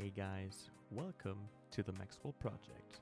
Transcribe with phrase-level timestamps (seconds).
[0.00, 1.40] Hey guys, welcome
[1.72, 3.00] to the Maxwell Project.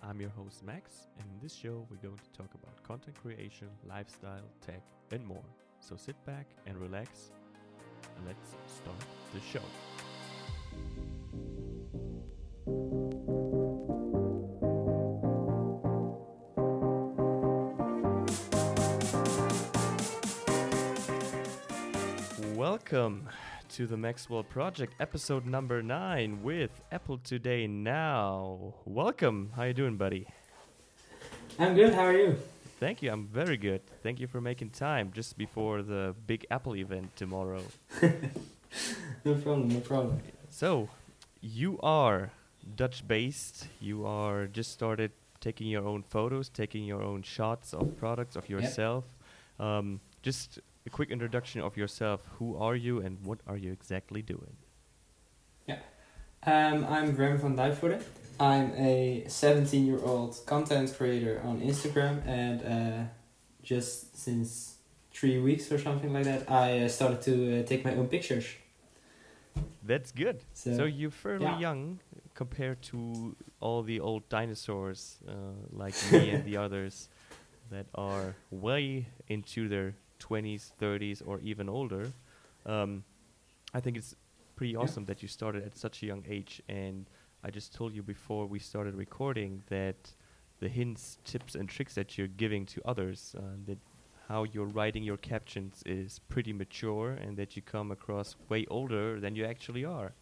[0.00, 3.66] I'm your host Max, and in this show, we're going to talk about content creation,
[3.84, 4.80] lifestyle, tech,
[5.10, 5.42] and more.
[5.80, 7.32] So sit back and relax,
[8.24, 8.94] let's start
[9.34, 9.58] the show.
[22.54, 23.28] Welcome
[23.70, 28.74] to the Maxwell Project, episode number nine with Apple Today Now.
[28.84, 29.52] Welcome.
[29.54, 30.26] How you doing, buddy?
[31.56, 31.94] I'm good.
[31.94, 32.36] How are you?
[32.80, 33.12] Thank you.
[33.12, 33.82] I'm very good.
[34.02, 37.62] Thank you for making time just before the big Apple event tomorrow.
[39.24, 39.68] No problem.
[39.68, 40.20] No problem.
[40.48, 40.88] So,
[41.40, 42.30] you are
[42.76, 43.66] Dutch based.
[43.80, 48.48] You are just started taking your own photos, taking your own shots of products of
[48.48, 49.04] yourself.
[49.58, 52.20] Um, just a quick introduction of yourself.
[52.38, 54.56] Who are you and what are you exactly doing?
[55.66, 55.78] Yeah,
[56.46, 58.02] um, I'm Bram van Duijvoorde.
[58.38, 63.04] I'm a 17 year old content creator on Instagram, and uh,
[63.62, 64.76] just since
[65.12, 68.46] three weeks or something like that, I uh, started to uh, take my own pictures.
[69.82, 70.42] That's good.
[70.54, 71.58] So, So you're fairly yeah.
[71.58, 72.00] young
[72.34, 75.32] compared to all the old dinosaurs uh,
[75.72, 77.08] like me and the others
[77.70, 82.14] that are way into their 20s, 30s, or even older.
[82.66, 83.04] Um,
[83.74, 84.14] I think it's
[84.56, 84.82] pretty Yeah.
[84.82, 86.62] awesome that you started at such a young age.
[86.68, 87.08] And
[87.44, 90.14] I just told you before we started recording that
[90.60, 93.78] the hints, tips, and tricks that you're giving to others, uh, that
[94.28, 99.20] how you're writing your captions is pretty mature, and that you come across way older
[99.20, 100.14] than you actually are.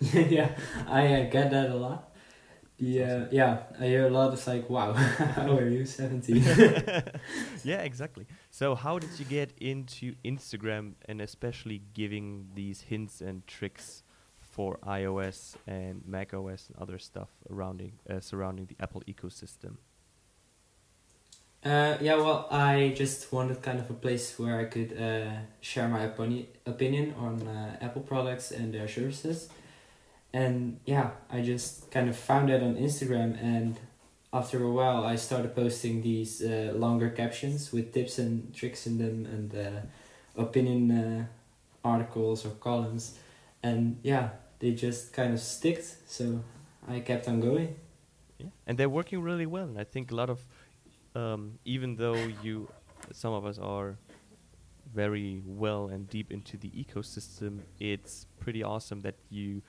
[0.12, 0.56] yeah,
[0.86, 2.15] I uh, get that a lot.
[2.78, 3.28] The uh, Awesome.
[3.30, 4.32] yeah, I hear a lot.
[4.32, 4.92] of like, wow,
[5.36, 6.36] how are you 17?
[7.64, 8.26] yeah, exactly.
[8.50, 14.02] So, how did you get into Instagram and especially giving these hints and tricks
[14.40, 19.76] for iOS and Mac OS and other stuff surrounding uh, surrounding the Apple ecosystem?
[21.64, 25.88] Uh, yeah, well, I just wanted kind of a place where I could uh, share
[25.88, 29.48] my opini- opinion on uh, Apple products and their services.
[30.36, 33.80] And yeah, I just kind of found that on Instagram, and
[34.34, 38.98] after a while, I started posting these uh, longer captions with tips and tricks in
[38.98, 39.80] them and uh,
[40.36, 41.24] opinion uh,
[41.82, 43.18] articles or columns.
[43.62, 46.44] And yeah, they just kind of sticked, so
[46.86, 47.74] I kept on going.
[48.36, 49.64] Yeah, and they're working really well.
[49.64, 50.40] And I think a lot of,
[51.14, 52.68] um, even though you,
[53.10, 53.96] some of us are
[54.94, 59.62] very well and deep into the ecosystem, it's pretty awesome that you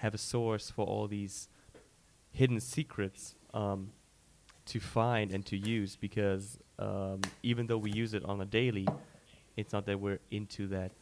[0.00, 1.48] have a source for all these
[2.32, 3.92] hidden secrets um,
[4.66, 5.96] to find and to use.
[5.96, 8.86] Because um, even though we use it on a daily,
[9.56, 10.92] it's not that we're into that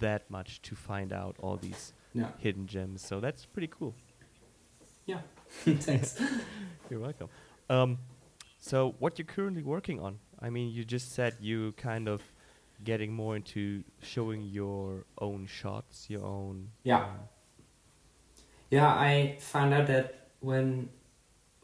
[0.00, 1.92] that much to find out all these
[2.38, 3.02] hidden gems.
[3.02, 3.94] So that's pretty cool.
[5.06, 5.20] Yeah,
[5.64, 6.20] thanks.
[6.90, 7.28] You're welcome.
[7.70, 7.98] Um,
[8.58, 10.18] so, what you're currently working on?
[10.40, 12.22] I mean, you just said you kind of
[12.84, 16.68] getting more into showing your own shots, your own.
[16.82, 17.04] Yeah.
[17.04, 17.10] um,
[18.70, 20.90] Yeah, I found out that when,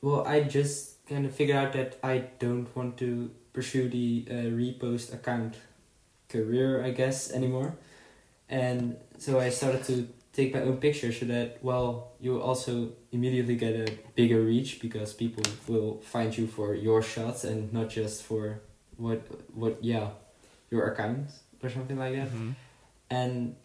[0.01, 4.35] well, I just kind of figured out that I don't want to pursue the uh,
[4.51, 5.57] repost account
[6.29, 7.77] career, I guess, anymore.
[8.49, 13.57] And so I started to take my own pictures so that, well, you also immediately
[13.57, 18.23] get a bigger reach because people will find you for your shots and not just
[18.25, 18.61] for
[18.97, 19.23] what,
[19.55, 20.09] what, yeah,
[20.71, 21.31] your account
[21.63, 22.55] or something like that mhm.
[23.11, 23.57] and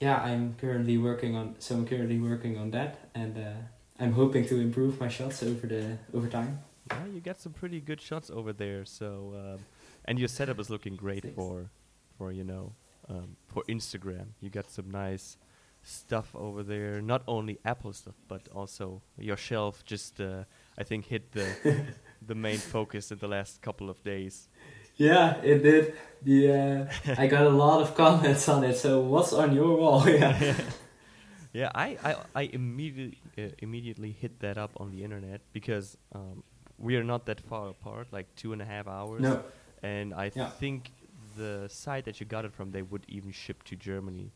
[0.00, 3.52] yeah i'm currently working on so i'm currently working on that and uh,
[4.00, 6.58] i'm hoping to improve my shots over the over time
[6.90, 8.84] Yeah, you got some pretty good shots over there.
[8.84, 9.60] So, um,
[10.04, 11.36] and your setup is looking great Thanks.
[11.36, 11.70] for,
[12.18, 12.74] for you know,
[13.08, 14.26] um, for Instagram.
[14.42, 15.38] You got some nice
[15.82, 17.00] stuff over there.
[17.00, 19.82] Not only Apple stuff, but also your shelf.
[19.84, 20.44] Just, uh,
[20.76, 21.46] I think, hit the
[22.30, 24.48] the main focus in the last couple of days.
[24.96, 29.32] Yeah it did the uh, i got a lot of comments on it so what's
[29.32, 30.54] on your wall yeah
[31.52, 36.42] yeah, I, I, I immediately uh, immediately hit that up on the internet because um,
[36.78, 39.22] we are not that far apart, like two and a half hours.
[39.22, 39.42] no
[39.82, 40.50] And I Yeah.
[40.50, 40.90] think
[41.36, 44.32] the site that you got it from, they would even ship to Germany.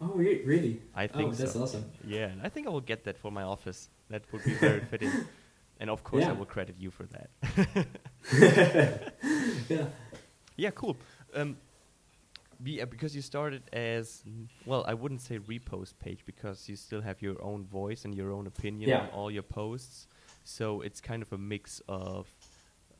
[0.00, 1.62] oh re- really I think oh that's so.
[1.62, 3.90] awesome Yeah, and I think I will get that for my office.
[4.10, 5.12] That would be very fitting.
[5.80, 7.30] And of course, I will credit you for that.
[9.68, 9.86] yeah
[10.56, 10.96] Yeah, cool.
[11.34, 11.56] Um,
[12.62, 14.24] be, uh, because you started as
[14.66, 18.32] well, I wouldn't say repost page because you still have your own voice and your
[18.32, 19.02] own opinion Yeah.
[19.02, 20.08] on all your posts.
[20.44, 22.26] So it's kind of a mix of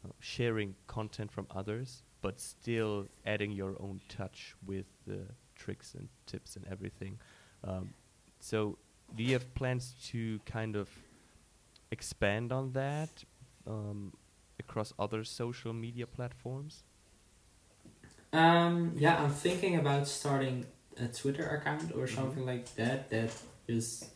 [0.04, 5.22] uh, sharing content from others, but still adding your own touch with the
[5.56, 7.19] tricks and tips and everything.
[7.64, 7.92] Um,
[8.38, 8.78] so
[9.16, 10.88] do you have plans to kind of
[11.90, 13.25] expand on that
[13.67, 14.12] um,
[14.58, 16.85] across other social media platforms?
[18.32, 20.67] Um, yeah, I'm thinking about starting
[21.00, 22.14] a Twitter account or Mhm.
[22.14, 23.08] something like that.
[23.11, 23.31] That
[23.67, 24.06] just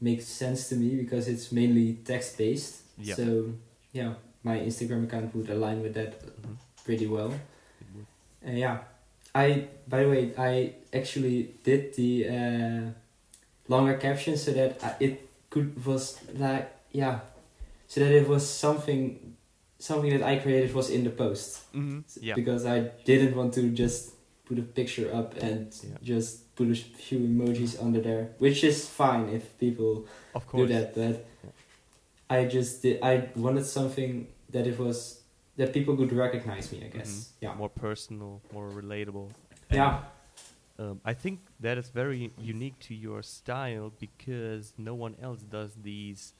[0.00, 2.82] makes sense to me because it's mainly text based.
[2.98, 3.14] Yeah.
[3.14, 3.54] So
[3.92, 6.56] yeah, my Instagram account would align with that Mhm.
[6.84, 7.32] pretty well.
[8.46, 8.84] Uh, yeah,
[9.34, 12.90] I by the way I actually did the uh,
[13.68, 17.20] longer caption so that I, it could was like yeah,
[17.86, 19.36] so that it was something
[19.78, 22.04] something that I created was in the post Mhm.
[22.20, 22.34] Yeah.
[22.34, 24.14] because I didn't want to just
[24.44, 25.96] put a picture up and Yeah.
[26.02, 30.04] just put a few emojis under there, which is fine if people
[30.34, 30.94] Of do that.
[30.94, 31.24] But
[32.28, 32.98] I just did.
[33.02, 35.22] I wanted something that it was
[35.56, 36.84] that people could recognize me.
[36.84, 37.10] I guess.
[37.10, 37.26] Mhm.
[37.40, 37.54] Yeah.
[37.54, 39.30] More personal, more relatable.
[39.70, 40.04] Yeah.
[40.78, 45.72] Um, I think that is very unique to your style because no one else does
[45.82, 46.32] these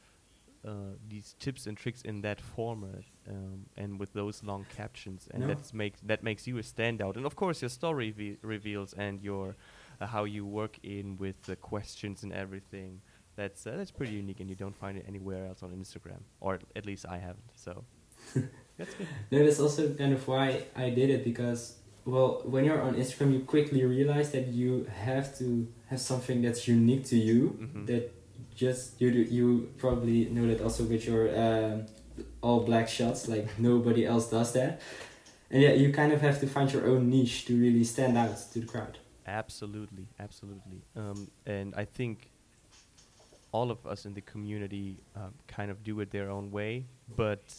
[0.67, 5.41] uh, these tips and tricks in that format um, and with those long captions, and
[5.43, 5.47] No.
[5.49, 7.17] that's makes that makes you a standout.
[7.17, 9.57] And of course, your story re- reveals and your
[10.01, 13.01] uh, how you work in with the questions and everything.
[13.37, 16.59] That's uh, that's pretty unique, and you don't find it anywhere else on Instagram, or
[16.77, 17.51] at- least I haven't.
[17.55, 17.85] So
[18.79, 19.07] that's good.
[19.31, 23.33] No, that's also kind of why I did it because well, when you're on Instagram,
[23.33, 27.57] you quickly realize that you have to have something that's unique to you.
[27.61, 27.87] Mhm.
[27.87, 28.12] That
[28.54, 31.87] just you do, you probably know that also with your um,
[32.42, 33.28] all black shots.
[33.28, 34.81] Like nobody else does that,
[35.50, 38.37] and yeah, you kind of have to find your own niche to really stand out
[38.52, 38.98] to the crowd.
[39.26, 40.82] Absolutely, absolutely.
[40.96, 42.31] Um, and I think
[43.52, 46.87] all of us in the community um, kind of do it their own way.
[47.16, 47.54] But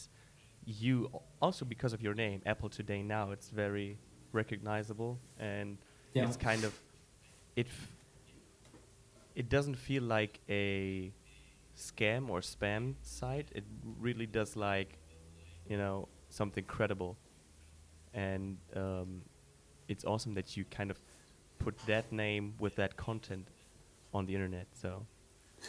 [0.65, 1.09] you
[1.41, 3.97] also, because of your name, Apple Today Now, it's very
[4.31, 5.77] recognizable and
[6.13, 6.25] Yeah.
[6.27, 6.73] it's kind of
[7.55, 7.67] it.
[7.67, 7.87] F-
[9.35, 11.11] it doesn't feel like a
[11.77, 13.49] scam or spam site.
[13.53, 13.63] It
[13.99, 14.97] really does like,
[15.67, 17.17] you know, something credible,
[18.13, 19.21] and um,
[19.87, 20.97] it's awesome that you kind of
[21.59, 23.47] put that name with that content
[24.13, 24.67] on the internet.
[24.73, 25.05] So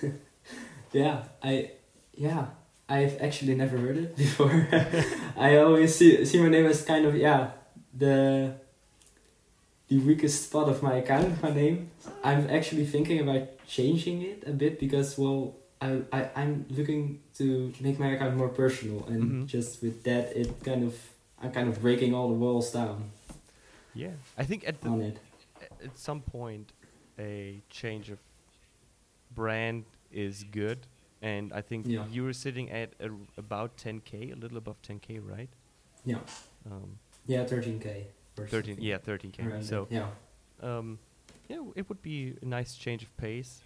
[0.92, 1.72] Yeah, I
[2.14, 2.46] yeah,
[2.88, 4.68] I've actually never heard it before.
[5.36, 7.52] I always see see my name as kind of yeah
[7.94, 8.54] the
[9.92, 11.42] the weakest spot of my account.
[11.42, 11.90] My name.
[12.24, 15.56] I'm actually thinking about changing it a bit because well.
[15.82, 19.46] I, I, I'm looking to make my account more personal and Mhm.
[19.48, 20.94] just with that it kind of
[21.42, 23.10] I'm kind of breaking all the walls down
[23.92, 25.18] yeah, I think at the on it.
[25.86, 26.72] at some point
[27.18, 28.18] a change of
[29.34, 30.78] brand is good
[31.20, 32.06] and i think Yeah.
[32.14, 35.50] you were sitting at a, about 10k a little above 10k right
[36.04, 36.20] Yeah.
[36.70, 38.06] um, Yeah, 13k.
[38.38, 40.06] Or 13 yeah 13k around so yeah.
[40.62, 40.98] um,
[41.48, 43.60] yeah it would be a nice change of pace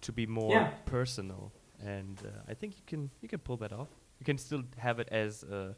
[0.00, 0.70] to be more Yeah.
[0.84, 1.52] personal
[1.84, 3.88] and uh, i think you can you can pull that off
[4.20, 5.72] you can still have it as uh,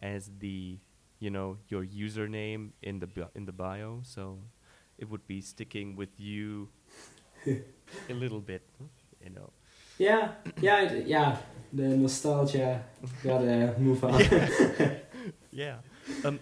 [0.00, 0.78] as the
[1.18, 4.38] you know your username in the bi- in the bio so
[4.98, 6.68] it would be sticking with you
[7.46, 8.62] a little bit
[9.24, 9.50] you know
[9.98, 11.36] Yeah, yeah, it- yeah.
[11.74, 12.82] The nostalgia
[13.22, 14.20] gotta move on.
[15.52, 15.76] yeah
[16.24, 16.38] um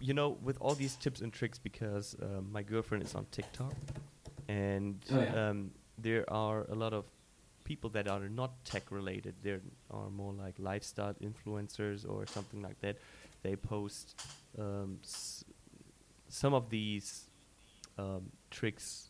[0.00, 3.72] you know with all these tips and tricks because um, my girlfriend is on tiktok
[4.48, 5.48] and Oh, yeah.
[5.48, 7.04] um, there are a lot of
[7.64, 9.34] people that are not tech related.
[9.42, 9.58] They
[9.90, 12.96] are more like lifestyle influencers or something like that.
[13.42, 14.14] They post
[14.56, 15.44] um, s-
[16.28, 17.24] some of these
[17.98, 19.08] um, tricks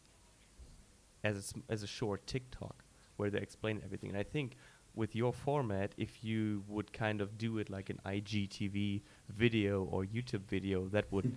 [1.23, 2.83] as a, sm- as a short tiktok
[3.19, 4.09] where they explain everything.
[4.11, 4.57] And i think
[4.95, 10.05] with your format, if you would kind of do it like an IGTV video or
[10.05, 11.37] YouTube video, that would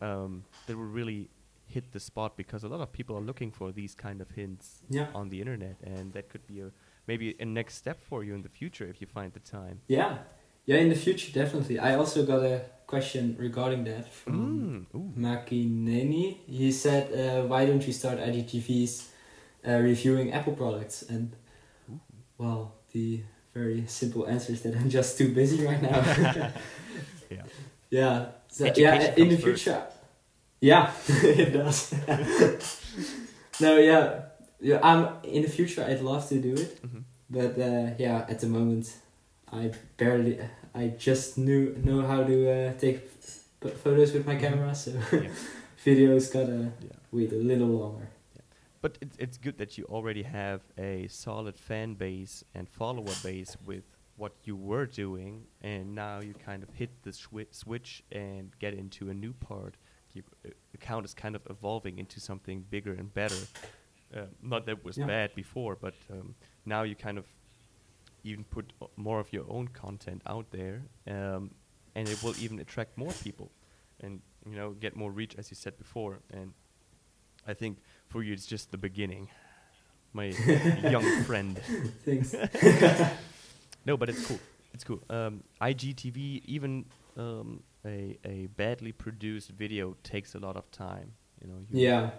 [0.00, 1.28] um, that would really
[1.66, 4.82] hit the spot because a lot of people are looking for these kind of hints
[4.90, 5.06] Yeah.
[5.14, 6.70] on the internet, and that could be a
[7.06, 9.80] maybe a next step for you in the future if you find the time.
[9.88, 10.18] Yeah,
[10.66, 10.76] yeah.
[10.76, 11.78] In the future, definitely.
[11.78, 15.14] I also got a question regarding that from Mm.
[15.16, 16.38] Makineni.
[16.46, 19.08] He said, uh, "Why don't you start IGTVs
[19.66, 21.36] uh, reviewing Apple products?" And
[22.38, 23.22] well, the
[23.54, 26.02] very simple answers that I'm just too busy right now.
[27.30, 27.42] Yeah.
[27.90, 28.26] Yeah.
[28.48, 29.14] So, yeah.
[29.16, 29.64] In the first.
[29.64, 29.82] future.
[30.60, 31.94] Yeah, it does.
[33.60, 34.20] no, yeah,
[34.60, 34.78] yeah.
[34.82, 35.82] I'm in the future.
[35.84, 36.80] I'd love to do it.
[36.82, 37.02] Mhm.
[37.30, 38.92] But uh, yeah, at the moment,
[39.50, 40.38] I barely,
[40.74, 43.00] I just knew know how to uh, take
[43.60, 44.40] p- photos with my Mhm.
[44.40, 45.30] camera, so Yeah.
[45.84, 46.96] videos gotta Yeah.
[47.10, 48.08] wait a little longer.
[48.82, 53.56] But it's it's good that you already have a solid fan base and follower base
[53.64, 53.84] with
[54.16, 58.74] what you were doing, and now you kind of hit the swi- switch and get
[58.74, 59.76] into a new part.
[60.12, 63.42] Your uh, account is kind of evolving into something bigger and better.
[64.14, 65.06] Uh, not that it was Yeah.
[65.06, 66.34] bad before, but um,
[66.66, 67.24] now you kind of
[68.24, 71.50] even put more of your own content out there, um,
[71.94, 73.50] and it will even attract more people,
[74.00, 76.18] and you know get more reach, as you said before.
[76.32, 76.52] And
[77.46, 77.78] I think
[78.12, 79.28] for you, it's just the beginning,
[80.12, 80.26] my
[80.94, 81.58] young friend.
[82.04, 82.34] Thanks.
[83.84, 84.38] No, but it's cool.
[84.74, 85.00] It's cool.
[85.10, 86.84] Um, IGTV, even
[87.16, 91.08] um, a a badly produced video takes a lot of time.
[91.40, 91.58] You know.
[91.70, 92.10] You yeah,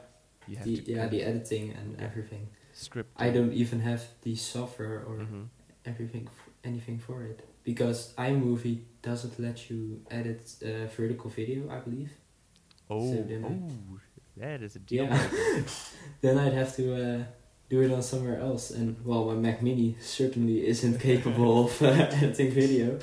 [0.47, 2.05] You have the, to yeah, the editing and Yeah.
[2.07, 2.47] everything.
[2.73, 3.11] script.
[3.15, 5.47] I don't even have the software or Mhm.
[5.85, 9.79] everything, f- anything for it because iMovie doesn't let you
[10.11, 12.11] edit uh, vertical video, I believe.
[12.89, 13.69] Oh, I- oh,
[14.37, 15.05] that is a deal.
[15.05, 15.29] Yeah.
[16.21, 17.23] then I'd have to uh,
[17.69, 21.85] do it on somewhere else, and well, my Mac Mini certainly isn't capable of uh,
[22.17, 22.99] editing video.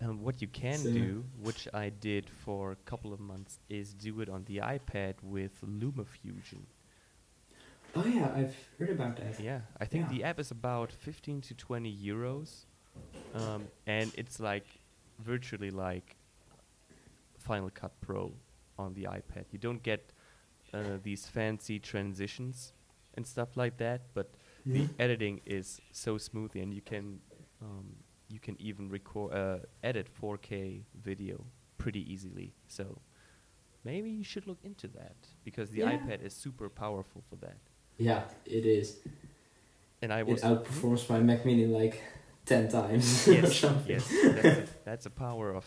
[0.00, 3.94] Um, what you can So- do, which I did for a couple of months, is
[3.94, 6.62] do it on the iPad with LumaFusion.
[7.96, 9.40] Oh yeah, I've heard about that.
[9.40, 10.18] Yeah, I think Yeah.
[10.18, 12.66] the app is about 15 to 20 euros,
[13.34, 14.66] um, and it's like
[15.18, 16.14] virtually like
[17.38, 18.32] Final Cut Pro
[18.78, 19.46] on the iPad.
[19.50, 20.12] You don't get
[20.74, 22.72] uh, these fancy transitions
[23.14, 24.26] and stuff like that, but
[24.64, 24.74] Yeah.
[24.74, 27.20] the editing is so smooth, and you can
[27.62, 27.96] um,
[28.28, 31.44] you can even record uh, edit 4K video
[31.78, 32.52] pretty easily.
[32.68, 33.00] So
[33.84, 35.96] maybe you should look into that because the Yeah.
[35.96, 37.56] iPad is super powerful for that.
[37.96, 38.96] Yeah, it is.
[40.02, 42.00] And I was It outperforms my Mac Mini like
[42.46, 43.90] ten times or yes, something.
[43.96, 45.64] yes, that's a, that's a power of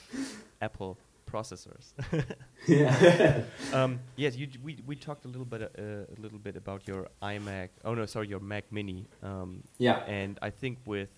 [0.61, 0.97] Apple
[1.31, 1.93] processors.
[2.67, 3.43] yeah.
[3.73, 5.81] um, yes, you, d- we we talked a little bit uh,
[6.17, 7.69] a little bit about your iMac.
[7.85, 9.05] Oh no, sorry, your Mac Mini.
[9.23, 9.99] Um, yeah.
[10.07, 11.11] and I think with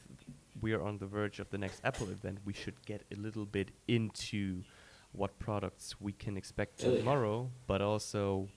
[0.61, 3.45] we are on the verge of the next Apple event, we should get a little
[3.45, 4.63] bit into
[5.11, 6.97] what products we can expect Oh, yeah.
[6.99, 8.47] tomorrow, but also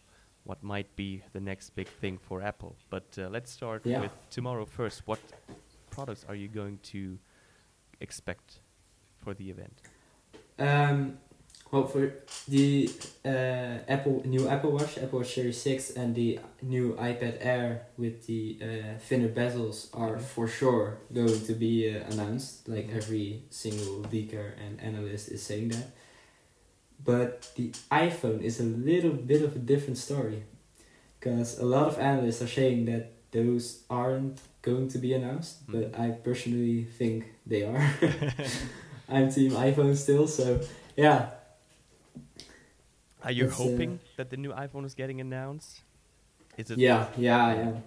[0.44, 2.76] what might be the next big thing for Apple.
[2.90, 4.00] But uh, let's start Yeah.
[4.00, 5.02] with tomorrow first.
[5.06, 5.18] What
[5.90, 7.18] products are you going to
[8.00, 8.60] expect
[9.24, 9.80] for the event?
[10.58, 11.18] Um,
[11.72, 12.12] well, for
[12.48, 12.88] the
[13.24, 18.26] uh, Apple new Apple Watch, Apple Watch Series Six, and the new iPad Air with
[18.26, 20.20] the uh, thinner bezels are Mhm.
[20.20, 22.68] for sure going to be uh, announced.
[22.68, 22.96] Like Mhm.
[22.96, 25.88] every single leaker and analyst is saying that.
[27.04, 30.42] But the iPhone is a little bit of a different story,
[31.18, 35.66] because a lot of analysts are saying that those aren't going to be announced.
[35.68, 36.00] But Mhm.
[36.00, 37.82] I personally think they are.
[39.08, 40.60] I'm team iPhone still, so
[40.96, 41.30] yeah.
[43.24, 45.82] Are you It's, uh, hoping that the new iPhone is getting announced?
[46.56, 47.80] Is it Yeah, yeah, yeah.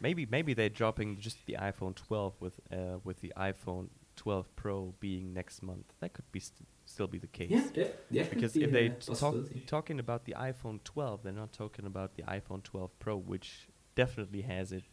[0.00, 4.94] Maybe maybe they're dropping just the iPhone 12 with uh, with the iPhone 12 Pro
[5.00, 5.86] being next month.
[6.00, 7.50] That could be st- still be the case.
[7.50, 9.34] Yeah, that Because if a they t- talk,
[9.66, 14.42] talking about the iPhone 12, they're not talking about the iPhone 12 Pro, which definitely
[14.42, 14.86] has its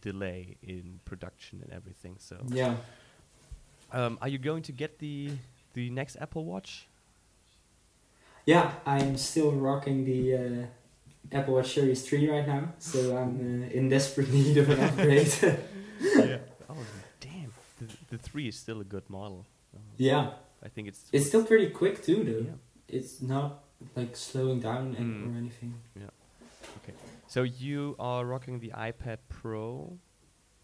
[0.00, 2.16] delay in production and everything.
[2.18, 2.76] So, Yeah.
[3.92, 5.30] um, are you going to get the
[5.74, 6.88] the next Apple Watch?
[8.46, 10.66] Yeah, I'm still rocking the uh,
[11.36, 15.32] Apple Watch Series 3 right now, so I'm uh, in desperate need of an upgrade.
[16.00, 16.38] yeah.
[16.70, 16.76] Oh
[17.20, 19.46] damn, the, the three is still a good model.
[19.74, 20.30] Um, yeah.
[20.64, 22.46] I think it's It's still pretty quick too, though.
[22.50, 22.96] Yeah.
[22.98, 23.64] It's not
[23.96, 25.34] like slowing down Mm.
[25.34, 25.74] or anything.
[25.98, 26.10] Yeah.
[26.82, 26.94] Okay.
[27.26, 29.98] So you are rocking the iPad Pro.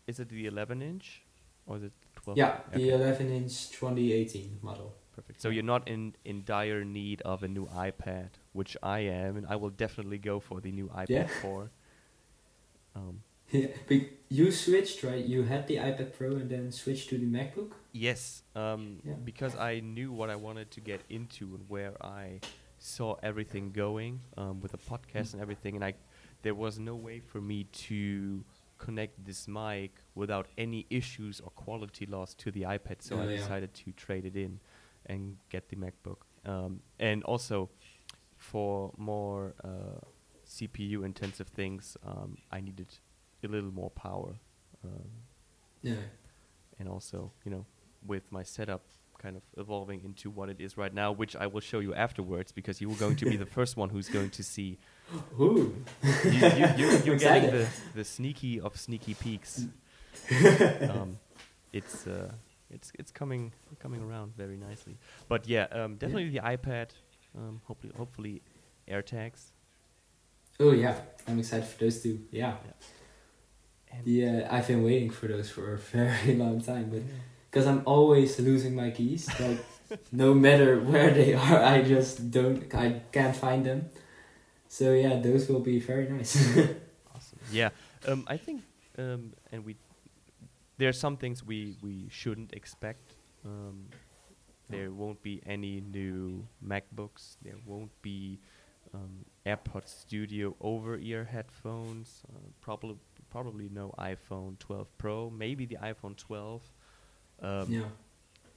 [0.06, 1.22] Is it the 11 inch
[1.66, 1.90] or is the
[2.22, 2.38] 12?
[2.38, 4.94] Yeah, the 11 inch 2018 model.
[5.14, 5.40] Perfect.
[5.42, 9.46] So you're not in in dire need of a new iPad, which I am, and
[9.46, 11.26] I will definitely go for the new iPad Yeah.
[11.40, 11.70] 4.
[12.94, 15.24] Um, Yeah, but you switched, right?
[15.24, 17.72] You had the iPad Pro and then switched to the MacBook?
[17.92, 19.14] yes, um, Yeah.
[19.24, 22.40] because I knew what I wanted to get into and where I
[22.78, 25.32] saw everything going um, with the podcast Mm.
[25.34, 25.94] and everything, and I
[26.42, 28.44] there was no way for me to
[28.78, 33.00] connect this mic without any issues or quality loss to the iPad.
[33.00, 33.36] So Oh, I yeah.
[33.36, 34.58] decided to trade it in
[35.06, 36.18] and get the MacBook.
[36.44, 37.68] Um, and also
[38.36, 40.00] for more uh,
[40.46, 42.88] CPU intensive things, um, I needed
[43.44, 44.34] a little more power.
[44.84, 45.10] Um,
[45.82, 45.94] Yeah.
[46.78, 47.66] and also, you know,
[48.06, 48.82] with my setup
[49.18, 52.50] kind of evolving into what it is right now, which I will show you afterwards
[52.50, 54.78] because you're going to be the first one who's going to see.
[55.40, 55.72] Ooh.
[56.24, 59.66] You, you, you, you're getting the, the sneaky of sneaky peaks.
[60.90, 61.18] um,
[61.72, 62.32] it's uh,
[62.72, 64.96] it's it's coming coming around very nicely.
[65.28, 66.88] But yeah, um, definitely the iPad.
[67.36, 68.42] Um, hopefully, hopefully,
[68.88, 69.52] AirTags.
[70.60, 72.20] Oh yeah, I'm excited for those two.
[72.30, 72.54] Yeah.
[73.92, 77.02] And Yeah, I've been waiting for those for a very long time, but
[77.50, 79.58] because I'm always losing my keys, like
[80.12, 83.90] no matter where they are, I just don't, I can't find them.
[84.68, 86.36] So yeah, those will be very nice.
[87.14, 87.38] Awesome.
[87.52, 87.68] Yeah.
[88.08, 88.62] Um, I think,
[88.98, 89.76] um, and we,
[90.82, 93.14] there are some things we we shouldn't expect.
[93.44, 93.86] Um,
[94.68, 97.36] there won't be any new MacBooks.
[97.40, 98.40] There won't be
[98.92, 102.22] um, AirPods Studio over-ear headphones.
[102.28, 102.96] Uh, probably
[103.30, 105.30] probably no iPhone 12 Pro.
[105.30, 106.62] Maybe the iPhone 12.
[107.42, 107.82] Um, yeah.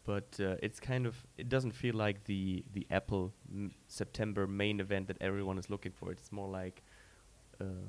[0.04, 4.80] but uh, it's kind of it doesn't feel like the the Apple m- September main
[4.80, 6.12] event that everyone is looking for.
[6.12, 6.82] It's more like
[7.62, 7.86] uh,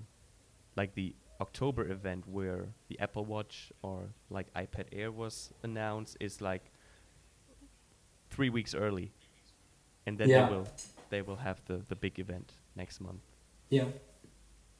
[0.77, 6.41] like the October event where the Apple Watch or like iPad Air was announced is
[6.41, 6.71] like
[8.31, 9.13] three weeks early,
[10.07, 10.47] and then Yeah.
[10.49, 10.69] they will
[11.11, 13.21] they will have the the big event next month.
[13.71, 13.87] Yeah.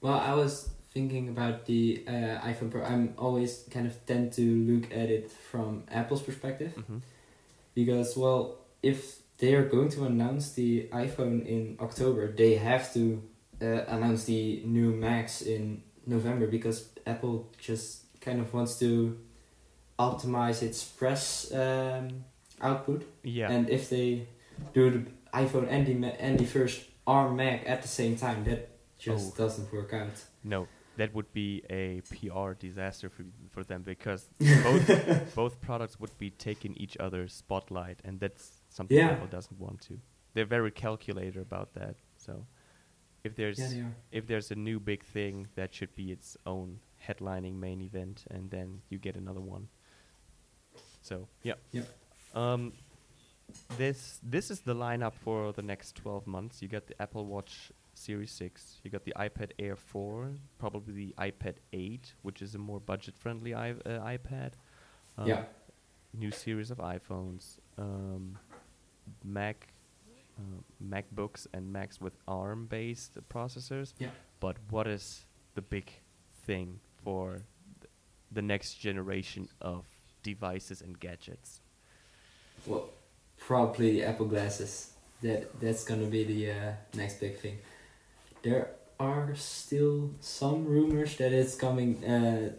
[0.01, 2.83] Well, I was thinking about the uh, iPhone Pro.
[2.83, 6.99] I'm always kind of tend to look at it from Apple's perspective hmm
[7.75, 13.23] because, well, if they are going to announce the iPhone in October, they have to
[13.61, 19.19] uh, announce the new Macs in November because Apple just kind of wants to
[19.99, 22.25] optimize its press um,
[22.61, 23.05] output.
[23.23, 24.27] Yeah, And if they
[24.75, 25.03] do the
[25.35, 29.45] iPhone and the, and the first ARM Mac at the same time, that just Oh.
[29.45, 30.25] doesn't work out.
[30.45, 34.31] no, that would be a PR disaster for for them because
[34.65, 39.11] both both products would be taking each other's spotlight, and that's something Yeah.
[39.13, 39.99] Apple doesn't want to.
[40.35, 41.97] They're very calculated about that.
[42.17, 42.47] So,
[43.27, 47.55] if there's Yeah, if there's a new big thing, that should be its own headlining
[47.61, 49.69] main event, and then you get another one.
[51.03, 51.55] So yeah.
[51.73, 51.87] Yep.
[52.35, 52.73] Um,
[53.79, 56.63] this this is the lineup for the next 12 months.
[56.63, 61.15] You got the Apple Watch Series 6, you got the iPad Air 4, probably the
[61.19, 64.53] iPad 8, which is a more budget-friendly I- uh, iPad.
[65.17, 65.45] Um, yeah.
[66.13, 68.39] New series of iPhones, um,
[69.25, 69.69] Mac,
[70.39, 70.43] uh,
[70.83, 73.95] MacBooks, and Macs with ARM-based processors.
[73.99, 74.09] Yeah.
[74.41, 75.25] But what is
[75.55, 75.91] the big
[76.45, 77.43] thing for
[77.81, 77.91] th-
[78.31, 79.85] the next generation of
[80.23, 81.61] devices and gadgets?
[82.67, 82.91] Well,
[83.39, 84.93] probably the Apple glasses.
[85.23, 87.59] That that's gonna be the uh, next big thing.
[88.43, 88.69] There
[89.01, 92.53] are still some rumors that it's coming uh,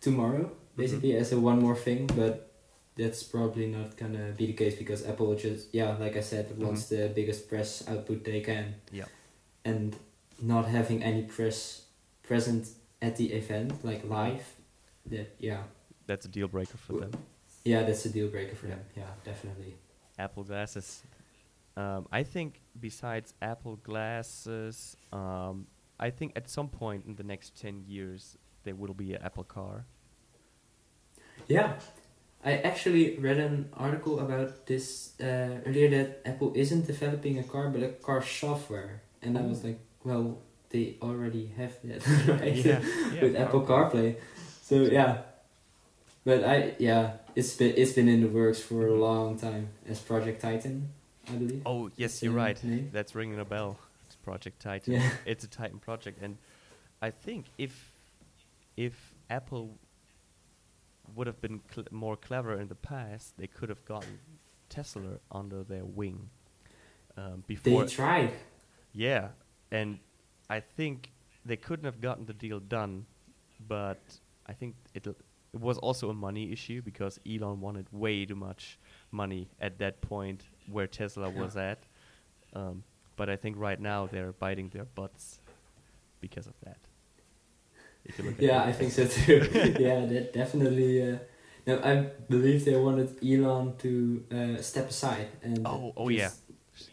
[0.00, 2.49] tomorrow, basically as a one more thing, but
[3.00, 6.82] that's probably not gonna be the case because Apple just yeah, like I said, wants
[6.88, 8.74] the biggest press output they can.
[8.92, 9.06] Yeah.
[9.64, 9.96] And
[10.40, 11.82] not having any press
[12.22, 12.68] present
[13.02, 14.44] at the event, like live,
[15.06, 15.62] that yeah,
[16.06, 17.12] That's a deal breaker for them.
[17.64, 18.74] yeah, that's a deal breaker for Yeah.
[18.76, 18.84] them.
[18.96, 19.74] Yeah, definitely.
[20.18, 21.02] Apple glasses.
[21.76, 25.66] Um, I think besides Apple glasses, um,
[25.98, 29.44] I think at some point in the next 10 years, there will be an Apple
[29.44, 29.86] car.
[31.48, 31.72] Yeah,
[32.44, 37.68] I actually read an article about this uh, earlier that Apple isn't developing a car
[37.68, 40.38] but a car software, and I was like, well,
[40.70, 42.06] they already have that
[42.40, 42.80] right yeah,
[43.20, 44.16] with Apple CarPlay,
[44.62, 45.18] so yeah.
[46.24, 50.00] But I yeah, it's been it's been in the works for a long time as
[50.00, 50.88] Project Titan,
[51.28, 51.62] I believe.
[51.66, 52.62] Oh, yes, you're right.
[52.64, 52.90] name.
[52.92, 53.78] That's ringing a bell.
[54.06, 54.94] It's Project Titan.
[54.94, 55.10] Yeah.
[55.26, 56.38] It's a Titan project, and
[57.02, 57.92] I think if
[58.76, 59.78] if Apple
[61.16, 64.18] would have been cl- more clever in the past, they could have gotten
[64.68, 66.30] Tesla under their wing
[67.16, 68.32] um, They tried.
[68.92, 69.28] yeah,
[69.70, 69.98] and
[70.48, 71.10] I think
[71.44, 73.06] they couldn't have gotten the deal done,
[73.68, 74.00] but
[74.46, 75.06] I think it
[75.52, 78.78] it was also a money issue because Elon wanted way too much
[79.10, 81.40] money at that point where Tesla Yeah.
[81.42, 81.86] was at.
[82.54, 82.84] Um,
[83.16, 85.40] but I think right now they're biting their butts
[86.20, 86.78] because of that.
[88.10, 88.68] If you look at Yeah, it.
[88.68, 89.38] I think so too.
[89.78, 91.02] yeah, that definitely.
[91.12, 91.18] Uh,
[91.66, 91.94] no, I
[92.28, 96.30] believe they wanted Elon to uh, step aside and Oh, oh yeah,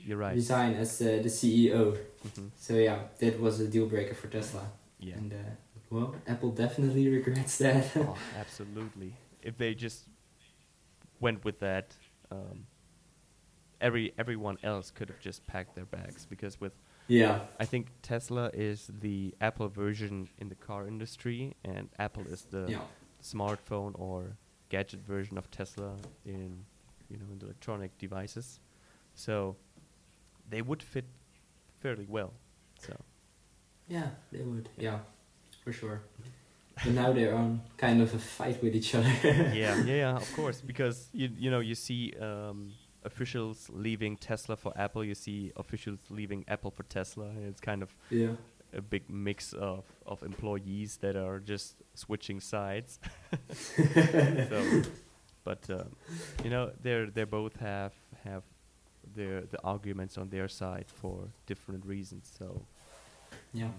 [0.05, 0.35] you're right.
[0.35, 1.97] resign as uh, the CEO.
[2.35, 4.65] hmm So yeah, that was a deal breaker for Tesla.
[4.99, 5.15] Yeah.
[5.15, 5.51] And uh,
[5.89, 7.85] well, Apple definitely regrets that.
[7.97, 9.13] oh, absolutely.
[9.41, 10.07] If they just
[11.19, 11.95] went with that,
[12.31, 12.65] um,
[13.81, 16.73] every everyone else could have just packed their bags because with
[17.07, 22.43] yeah, I think Tesla is the Apple version in the car industry, and Apple is
[22.43, 22.79] the yeah,
[23.23, 24.37] smartphone or
[24.69, 26.65] gadget version of Tesla in
[27.09, 28.59] you know in the electronic devices.
[29.15, 29.55] So
[30.49, 31.05] they would fit
[31.79, 32.33] fairly well.
[32.79, 32.95] So
[33.87, 34.69] yeah, they would.
[34.77, 34.99] Yeah,
[35.63, 36.01] for sure.
[36.83, 39.11] But now they're on kind of a fight with each other.
[39.23, 42.73] yeah, yeah, yeah, of course, because you you know you see um,
[43.07, 47.89] officials leaving Tesla for Apple, you see officials leaving Apple for Tesla, it's kind of
[48.09, 48.33] yeah,
[48.73, 52.99] a big mix of of employees that are just switching sides.
[53.51, 54.81] so,
[55.43, 55.89] but um,
[56.43, 57.93] you know they're they both have
[58.23, 58.43] have
[59.15, 62.31] their the arguments on their side for different reasons.
[62.37, 62.61] So
[63.53, 63.71] yeah,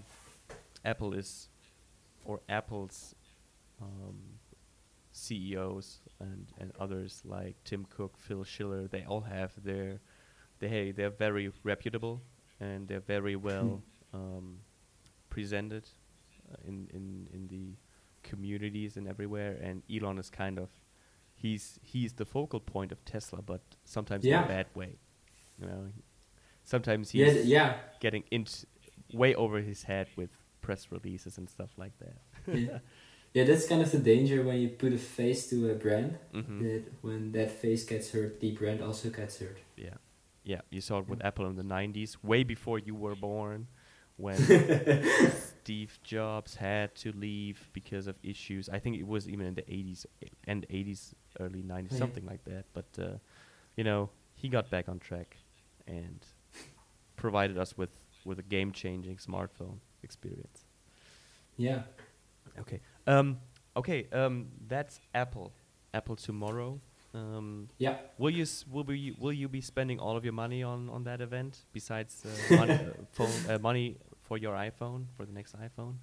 [0.83, 1.49] Apple is
[2.25, 3.15] or Apple's
[3.81, 4.38] um,
[5.19, 9.99] CEOs and and others like Tim Cook, Phil Schiller, they all have their
[10.59, 12.21] they they're very reputable
[12.59, 13.81] and they're very well
[14.13, 14.59] um,
[15.29, 15.87] presented
[16.51, 17.77] uh, in in in the
[18.23, 19.57] communities and everywhere.
[19.61, 20.69] And Elon is kind of
[21.35, 24.99] he's he's the focal point of Tesla, but sometimes in a bad way.
[25.59, 25.87] You know,
[26.63, 28.65] sometimes he's th- yeah, getting int
[29.13, 30.29] way over his head with
[30.61, 32.17] press releases and stuff like that.
[33.33, 33.43] yeah.
[33.43, 36.17] That's kind of the danger when you put a face to a brand.
[36.31, 39.57] hmm That when that face gets hurt, the brand also gets hurt.
[39.77, 39.97] Yeah,
[40.43, 40.61] yeah.
[40.69, 43.67] You saw it with Apple in the '90s, way before you were born,
[44.17, 44.37] when
[45.61, 48.69] Steve Jobs had to leave because of issues.
[48.69, 50.05] I think it was even in the '80s,
[50.47, 51.97] end '80s, early '90s, Yeah.
[51.99, 52.65] something like that.
[52.73, 53.17] But uh,
[53.75, 55.37] you know, he got back on track
[55.87, 56.25] and
[57.15, 57.91] provided us with
[58.25, 60.65] with a game-changing smartphone experience.
[61.57, 61.83] Yeah.
[62.59, 62.81] Okay.
[63.09, 63.39] Um.
[63.75, 64.07] Okay.
[64.11, 64.47] Um.
[64.67, 65.51] That's Apple.
[65.93, 66.79] Apple tomorrow.
[67.13, 67.67] Um.
[67.77, 67.97] Yeah.
[68.17, 71.21] Will you will be will you be spending all of your money on on that
[71.21, 75.95] event besides uh, money uh, phone uh, money for your iPhone for the next iPhone?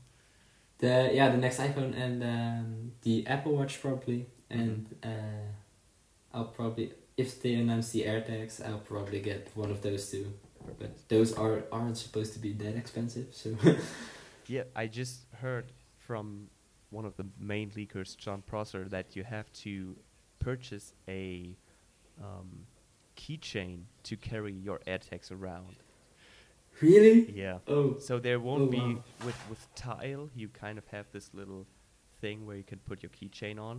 [0.79, 5.47] The yeah the next iPhone and um, the Apple Watch probably and uh,
[6.35, 10.33] I'll probably if they announce the AirTags I'll probably get one of those too.
[10.79, 13.57] But those are aren't supposed to be that expensive, so
[14.49, 16.49] Yeah, I just heard from
[16.97, 19.97] one of the main leakers, Jon Prosser, that you have to
[20.39, 21.55] purchase a
[22.29, 22.51] um,
[23.17, 25.77] keychain to carry your AirTags around.
[26.83, 27.31] really.
[27.43, 27.59] Yeah.
[27.69, 29.05] Oh, So there won't Oh, be wow.
[29.27, 30.29] with with Tile.
[30.41, 31.67] You kind of have this little
[32.21, 33.77] thing where you can put your keychain on.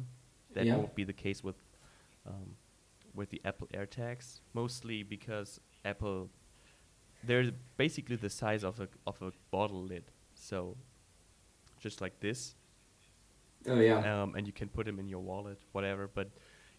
[0.54, 0.78] That Yeah.
[0.78, 1.60] won't be the case with
[2.26, 2.48] um,
[3.14, 4.42] with the Apple AirTags.
[4.54, 6.30] Mostly because Apple
[7.28, 10.06] they're basically the size of a of a bottle lid.
[10.36, 10.78] So
[11.80, 12.56] just like this,
[13.68, 14.22] oh yeah.
[14.24, 16.10] um, and you can put them in your wallet, whatever.
[16.14, 16.30] But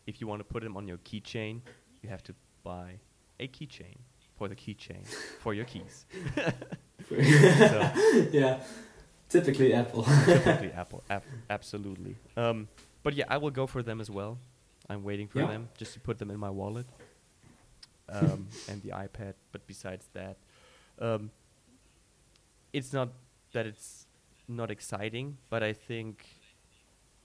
[0.07, 1.61] if you want to put them on your keychain,
[2.03, 2.99] you have to buy
[3.41, 3.97] a keychain
[4.37, 5.07] for the keychain
[5.41, 6.07] for your keys.
[7.09, 7.91] so,
[8.33, 8.61] yeah.
[9.29, 10.05] Typically Apple.
[10.25, 12.17] typically Apple, ap- absolutely.
[12.37, 12.67] Um,
[13.03, 14.39] but yeah, I will go for them as well.
[14.89, 15.49] I'm waiting for Yeah.
[15.49, 16.87] them just to put them in my wallet
[18.09, 19.35] um, and the iPad.
[19.53, 20.39] But besides that,
[20.99, 21.31] um,
[22.73, 23.11] it's not
[23.53, 24.07] that it's
[24.49, 26.25] not exciting, but I think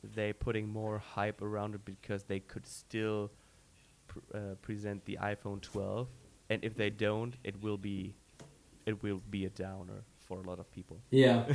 [0.04, 3.32] they're putting more hype around it because they could still
[4.08, 6.08] pr- uh, present the iPhone 12,
[6.50, 8.16] and if they don't, it will be
[8.86, 11.00] it will be a downer for a lot of people.
[11.10, 11.46] Yeah.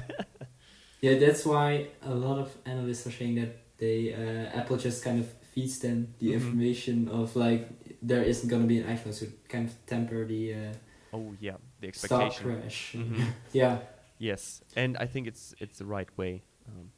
[1.02, 5.20] yeah, that's why a lot of analysts are saying that they uh, Apple just kind
[5.20, 6.34] of feeds them the Mhm.
[6.34, 7.68] information of like
[8.02, 10.72] there isn't gonna be an iPhone, so kind of temper the uh,
[11.12, 12.60] Oh yeah, the stock expectation.
[12.60, 12.94] crash.
[12.96, 13.32] Mhm.
[13.52, 13.78] Yeah.
[14.18, 16.42] Yes, and I think it's it's the right way.
[16.66, 16.90] Um,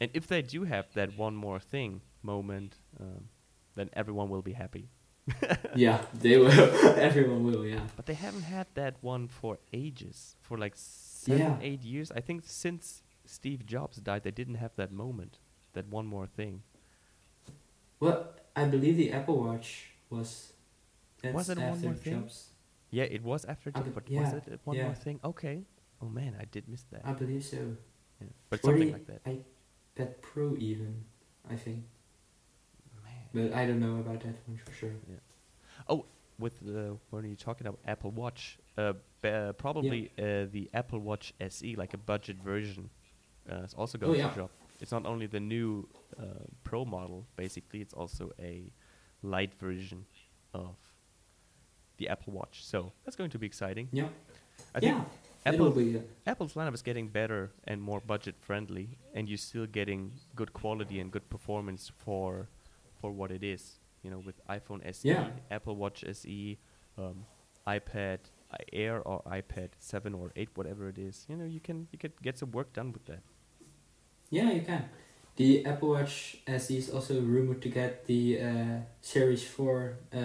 [0.00, 3.28] and if they do have that one more thing moment, um,
[3.74, 4.88] then everyone will be happy.
[5.74, 6.50] Yeah, they will.
[7.08, 7.64] Everyone will.
[7.64, 7.80] Yeah.
[7.96, 11.58] But they haven't had that one for ages, for like seven, Yeah.
[11.60, 12.10] eight years.
[12.10, 15.38] I think since Steve Jobs died, they didn't have that moment,
[15.74, 16.62] that one more thing.
[18.00, 20.52] Well, I believe the Apple Watch was.
[21.22, 22.20] Was it one after more thing?
[22.22, 22.48] Jobs.
[22.90, 24.84] Yeah, it was after I Jobs, but yeah, was it one yeah.
[24.86, 25.20] more thing?
[25.22, 25.62] Okay.
[26.02, 27.02] Oh man, I did miss that.
[27.04, 27.76] I believe so.
[28.20, 28.28] Yeah.
[28.48, 29.20] But Or something the like that.
[30.00, 31.04] iPad Pro even,
[31.50, 31.84] I think.
[33.04, 33.12] Man.
[33.50, 34.92] But I don't know about that one for sure.
[35.88, 36.04] Oh
[36.38, 40.70] with the when are you're talking about Apple Watch, uh, b- uh, probably uh, the
[40.72, 42.88] Apple Watch SE, like a budget version,
[43.50, 44.28] uh, is also going Oh, yeah.
[44.30, 44.50] to drop.
[44.80, 45.86] It's not only the new
[46.18, 46.24] uh,
[46.64, 48.72] Pro model, basically, it's also a
[49.22, 50.06] light version
[50.54, 50.76] of
[51.98, 52.64] the Apple Watch.
[52.64, 53.88] So that's going to be exciting.
[53.92, 54.08] Yeah.
[54.74, 55.04] I think yeah.
[55.46, 55.96] Apple be.
[55.96, 60.52] Uh, Apple's lineup is getting better and more budget friendly, and you're still getting good
[60.52, 62.48] quality and good performance for
[63.00, 63.80] for what it is.
[64.02, 65.30] You know, with iPhone SE, Yeah.
[65.50, 66.58] Apple Watch SE,
[66.98, 67.26] um,
[67.66, 68.18] iPad
[68.72, 71.24] Air or iPad seven or eight, whatever it is.
[71.28, 73.22] You know, you can you can get some work done with that.
[74.30, 74.88] Yeah, you can.
[75.40, 80.18] The Apple Watch SE is also rumored to get the uh, Series 4 uh,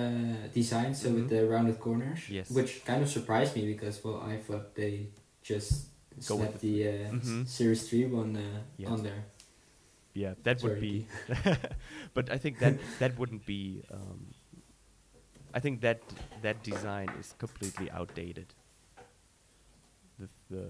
[0.54, 1.30] design, so with Mhm.
[1.30, 2.28] the rounded corners.
[2.28, 2.52] Yes.
[2.52, 5.08] Which kind of surprised me because, well, I thought they
[5.42, 5.88] just
[6.28, 7.48] Go slapped the the, uh, Mhm.
[7.48, 8.90] Series 3 one uh, Yes.
[8.92, 9.24] on there.
[10.14, 11.08] Yeah, that would be.
[12.14, 13.84] but I think that that wouldn't be.
[13.92, 14.36] Um,
[15.54, 16.00] I think that
[16.42, 18.48] that design is completely outdated.
[20.20, 20.64] The the,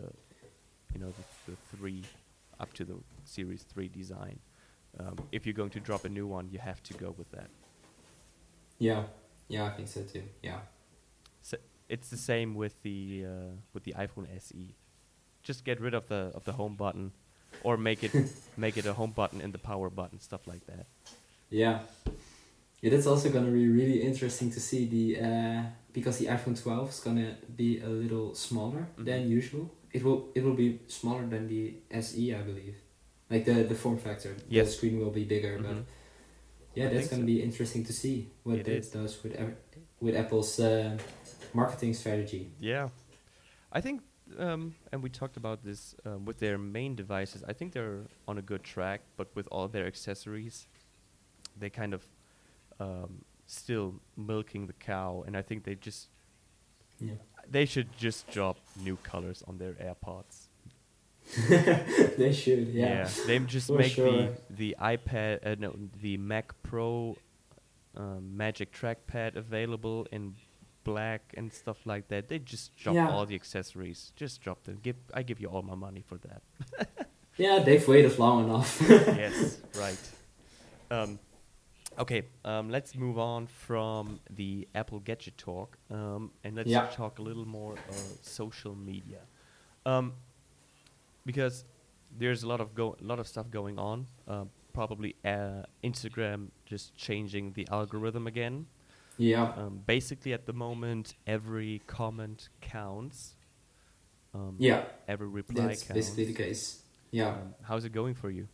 [0.93, 2.01] you know the, the three,
[2.59, 4.39] up to the Series Three design.
[4.99, 7.49] Um, if you're going to drop a new one, you have to go with that.
[8.79, 9.03] Yeah.
[9.47, 10.23] Yeah, I think so too.
[10.41, 10.59] Yeah.
[11.41, 11.57] So
[11.89, 14.75] it's the same with the uh, with the iPhone SE.
[15.43, 17.11] Just get rid of the of the home button,
[17.63, 18.11] or make it
[18.57, 20.87] make it a home button and the power button, stuff like that.
[21.49, 21.79] Yeah.
[22.81, 25.63] Yeah, that's also gonna be really interesting to see the uh,
[25.95, 29.05] because the iPhone 12 is gonna be a little smaller Mhm.
[29.09, 29.65] than usual.
[29.97, 31.63] It will it will be smaller than the
[32.05, 32.75] SE, I believe.
[33.31, 34.31] Like the the form factor.
[34.49, 34.67] Yes.
[34.67, 35.85] The screen will be bigger, but Mhm.
[36.75, 37.33] yeah, I that's gonna so.
[37.35, 38.91] be interesting to see what It is.
[38.91, 39.33] does with
[40.01, 40.97] with Apple's uh,
[41.53, 42.43] marketing strategy.
[42.59, 42.89] Yeah,
[43.77, 44.01] I think,
[44.37, 47.43] um, and we talked about this um, with their main devices.
[47.51, 50.67] I think they're on a good track, but with all their accessories,
[51.59, 52.03] they kind of
[52.79, 55.23] um, still milking the cow.
[55.25, 56.09] And I think they just
[56.99, 57.13] Yeah.
[57.49, 60.47] they should just drop new colors on their AirPods.
[62.17, 63.09] they should, yeah.
[63.25, 64.11] they just For make sure.
[64.11, 67.17] the the iPad, uh, no, the Mac Pro
[67.97, 70.35] um, Magic Trackpad available in
[70.83, 72.27] black and stuff like that.
[72.27, 73.09] They just drop Yeah.
[73.09, 74.11] all the accessories.
[74.15, 74.77] Just drop them.
[74.83, 76.41] Give I give you all my money for that.
[77.37, 78.81] Yeah, they've waited long enough.
[78.89, 79.99] yes, right.
[80.89, 81.19] Um,
[81.99, 86.87] okay, um, let's move on from the Apple Gadget talk, um, and let's Yeah.
[86.87, 89.21] talk a little more uh, social media,
[89.85, 90.13] um,
[91.25, 91.65] because
[92.17, 94.07] there's a lot of go lot of stuff going on.
[94.27, 98.67] Uh, probably uh, Instagram just changing the algorithm again.
[99.17, 99.53] yeah.
[99.55, 103.35] Um, basically, at the moment, every comment counts.
[104.33, 105.93] Um, Yeah, Every reply that's counts.
[105.93, 106.83] basically the case.
[107.11, 107.29] Yeah.
[107.29, 108.49] Um, how's it going for you?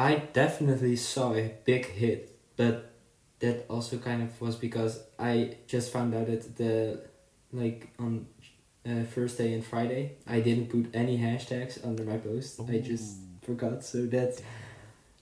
[0.00, 2.90] I definitely saw a big hit, but
[3.40, 7.02] that also kind of was because I just found out that the
[7.52, 8.26] like on
[8.86, 12.58] uh, Thursday and Friday I didn't put any hashtags under my post.
[12.66, 14.40] I just forgot, so that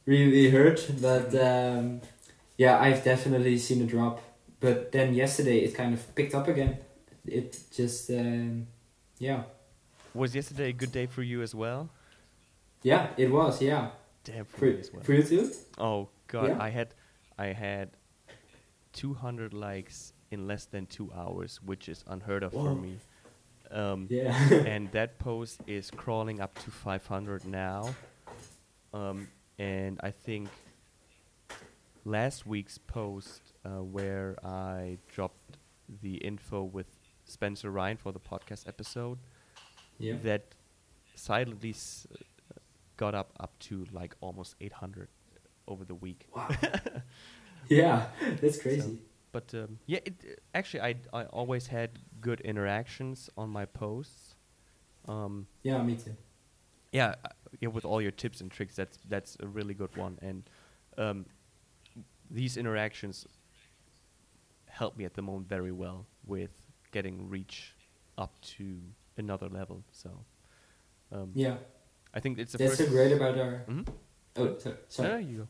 [0.07, 0.89] really hurt.
[1.03, 2.01] But um,
[2.57, 4.23] yeah, I've definitely seen a drop.
[4.61, 6.79] But then yesterday it kind of picked up again.
[7.27, 8.69] It just um,
[9.19, 9.43] yeah
[10.15, 11.91] Was yesterday a good day for you as well?
[12.85, 13.91] yeah it was yeah
[14.29, 15.03] Damn, for as well.
[15.07, 15.51] you too.
[15.79, 16.63] Oh god, Yeah?
[16.63, 16.95] I had,
[17.39, 17.91] I had,
[18.93, 22.99] two hundred likes in less than two hours, which is unheard of for me.
[23.71, 24.37] Um, Yeah.
[24.67, 27.95] and that post is crawling up to 500 now.
[28.93, 30.49] Um, and I think
[32.05, 35.59] last week's post, uh, where I dropped
[36.03, 36.87] the info with
[37.25, 39.19] Spencer Ryan for the podcast episode,
[39.99, 40.15] yeah.
[40.23, 40.55] that
[41.15, 42.07] silently s-
[42.99, 45.09] got up up to like almost 800
[45.67, 46.27] over the week.
[46.37, 46.49] Wow.
[47.69, 48.09] yeah,
[48.43, 48.99] that's crazy.
[49.33, 54.35] But um, yeah, it, actually, I I always had good interactions on my posts.
[55.07, 56.15] Um, yeah, me too.
[56.93, 57.29] yeah, uh,
[57.61, 60.19] yeah, with all your tips and tricks, that's that's a really good one.
[60.23, 60.43] And
[60.99, 61.27] um,
[62.31, 63.27] these interactions
[64.67, 66.51] help me at the moment very well with
[66.93, 67.75] getting reach
[68.17, 68.81] up to
[69.17, 69.83] another level.
[69.93, 70.11] So
[71.13, 71.57] um, Yeah,
[72.15, 72.91] I think it's the that's first.
[72.91, 73.65] great about our.
[73.69, 73.87] Mhm.
[74.37, 74.77] Oh, sorry.
[74.89, 75.09] Sorry.
[75.09, 75.49] no, you go.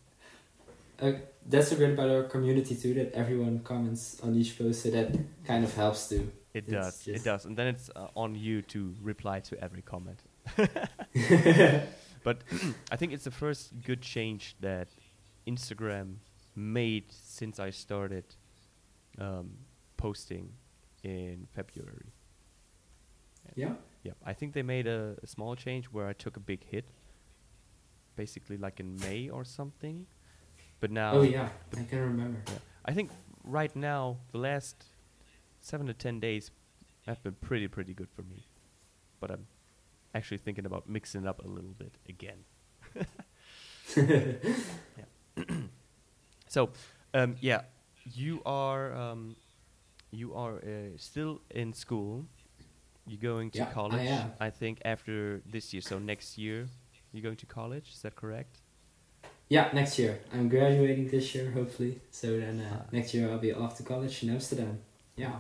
[1.07, 1.13] Uh,
[1.47, 2.95] that's so great about our community too.
[2.95, 6.33] That everyone comments on each post, so that kind of helps too.
[6.55, 7.09] It It's does.
[7.09, 7.45] It does.
[7.45, 10.21] And then it's uh, on you to reply to every comment.
[12.25, 12.43] But
[12.91, 14.89] I think it's the first good change that
[15.47, 16.17] Instagram
[16.57, 18.25] made since I started
[19.19, 19.51] um,
[19.97, 20.51] posting
[21.05, 22.13] in February.
[23.55, 23.75] yeah.
[24.03, 26.87] Yeah, I think they made a, a small change where I took a big hit,
[28.17, 30.07] basically like in May or something.
[30.81, 32.39] But now, oh yeah, I can remember.
[32.47, 32.59] yeah.
[32.85, 33.11] I think
[33.45, 34.85] right now the last
[35.61, 36.51] seven to ten days
[37.07, 38.47] have been pretty pretty good for me.
[39.21, 39.47] But I'm
[40.15, 42.45] actually thinking about mixing it up a little bit again.
[46.49, 46.71] So,
[47.13, 47.63] um, yeah,
[48.05, 49.37] you are um,
[50.11, 52.25] you are uh, still in school.
[53.09, 54.09] You're going to Yeah, I college,
[54.41, 54.53] am.
[54.53, 55.81] think, after this year.
[55.83, 56.69] So next year,
[57.13, 57.91] you're going to college.
[57.95, 58.61] Is that correct?
[59.49, 60.19] Yeah, next year.
[60.33, 62.01] I'm graduating this year, hopefully.
[62.11, 62.87] So then uh, Ah.
[62.93, 64.79] next year I'll be off to college in Amsterdam.
[65.17, 65.37] Yeah.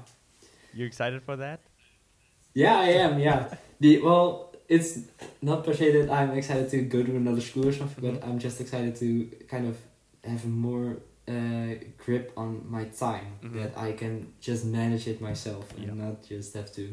[0.72, 1.60] You're excited for that?
[2.54, 3.18] Yeah, I am.
[3.18, 3.54] Yeah.
[3.80, 4.28] The well,
[4.68, 4.98] it's
[5.40, 8.26] not per se that I'm excited to go to another school or something, but Mhm.
[8.28, 9.06] I'm just excited to
[9.46, 9.76] kind of
[10.24, 10.96] have more
[11.28, 13.52] uh, grip on my time Mhm.
[13.60, 16.84] that I can just manage it myself and not just have to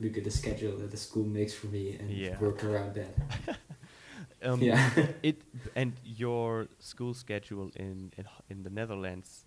[0.00, 2.38] look at the schedule that the school makes for me and Yeah.
[2.40, 3.14] work around that.
[4.42, 4.90] Um, yeah.
[5.22, 5.42] It
[5.74, 9.46] and your school schedule in, in in the Netherlands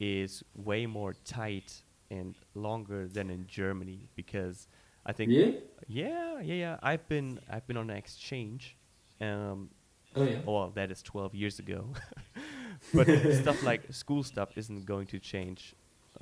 [0.00, 4.66] is way more tight and longer than in Germany because
[5.06, 5.58] I think really?
[5.86, 8.76] yeah yeah yeah I've been I've been on an exchange
[9.20, 9.70] um
[10.16, 10.38] Oh yeah.
[10.46, 11.88] well that is 12 years ago
[12.94, 15.74] but stuff like school stuff isn't going to change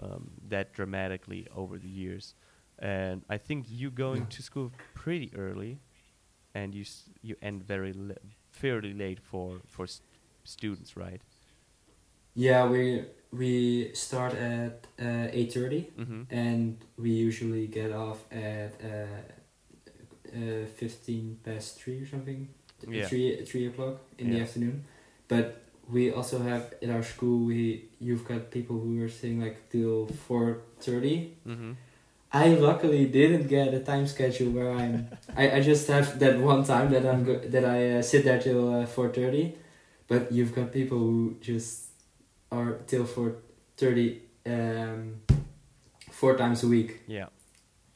[0.03, 2.35] um, that dramatically over the years
[2.79, 5.79] and I think you going to school pretty early
[6.55, 8.17] and you s- you end very li-
[8.51, 10.03] fairly late for for s-
[10.45, 11.21] students, right?
[12.35, 16.23] Yeah, we we start at uh, eight thirty, Mm-hmm.
[16.31, 19.07] and we usually get off at uh,
[20.35, 22.49] uh, fifteen past three or something.
[22.89, 23.07] Yeah.
[23.07, 24.85] Three three o'clock in the afternoon,
[25.29, 29.69] but we also have at our school we you've got people who are staying like
[29.71, 31.37] till four thirty.
[31.47, 31.73] Mm-hmm.
[32.35, 35.09] I luckily didn't get a time schedule where I'm.
[35.37, 38.41] I, I just have that one time that I'm go- that I uh, sit there
[38.41, 39.57] till uh, four thirty,
[40.09, 41.89] but you've got people who just
[42.51, 43.37] are till four
[43.77, 45.21] thirty um,
[46.11, 47.01] four times a week.
[47.07, 47.27] Yeah.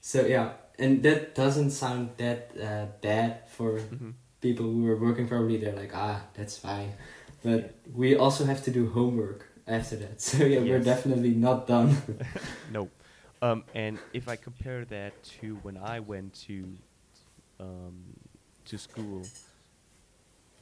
[0.00, 4.10] So yeah, and that doesn't sound that uh, bad for Mm-hmm.
[4.40, 5.26] people who are working.
[5.28, 6.92] Probably they're like, ah, that's fine,
[7.42, 10.20] but we also have to do homework after that.
[10.28, 11.96] So yeah, we're definitely not done.
[12.72, 12.88] No.
[13.42, 16.78] Um, and if I compare that to when I went to
[17.60, 18.02] um,
[18.64, 19.22] to school,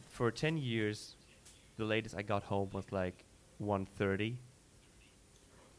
[0.08, 1.16] for ten years,
[1.76, 3.24] the latest I got home was like
[3.62, 4.36] 1.30.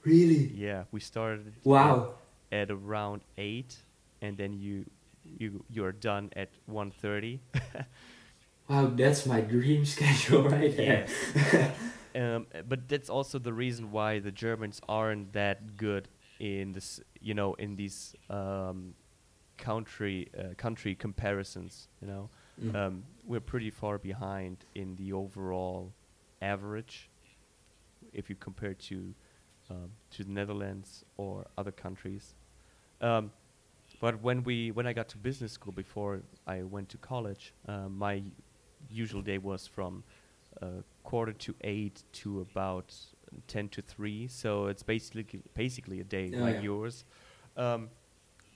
[0.04, 0.52] really?
[0.54, 2.16] Yeah, we started Wow.
[2.52, 3.76] at, at around eight,
[4.22, 4.86] and then you
[5.40, 7.40] you you are done at 1.30.
[8.68, 11.06] Wow, that's my dream schedule right there.
[12.16, 16.08] um, but that's also the reason why the Germans aren't that good
[16.39, 18.93] in this, you know, in these um,
[19.58, 21.88] country uh, country comparisons.
[22.02, 22.30] You know,
[22.62, 22.74] Mm.
[22.76, 25.91] um, we're pretty far behind in the overall
[26.41, 27.10] average
[28.13, 29.13] if you compare to
[29.69, 32.34] um, to the Netherlands or other countries.
[33.02, 33.32] Um,
[34.00, 37.98] but when we when I got to business school before I went to college, um,
[37.98, 38.24] my
[38.89, 40.04] usual day was from
[40.62, 40.67] uh,
[41.04, 42.93] quarter to eight to about
[43.48, 44.28] ten to three.
[44.28, 46.62] So it's basically basically a day Oh, like yeah.
[46.62, 47.06] yours.
[47.58, 47.89] Um,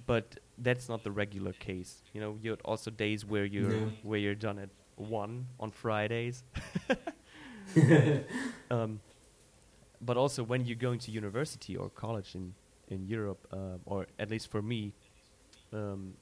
[0.06, 2.02] but that's not the regular case.
[2.14, 3.92] You know, you had also days where you're No.
[4.04, 6.44] where you're done at one on Fridays.
[8.72, 9.00] um,
[10.02, 12.54] but also when you're going to university or college in
[12.88, 14.94] in Europe, um, or at least for me,
[15.72, 16.14] um,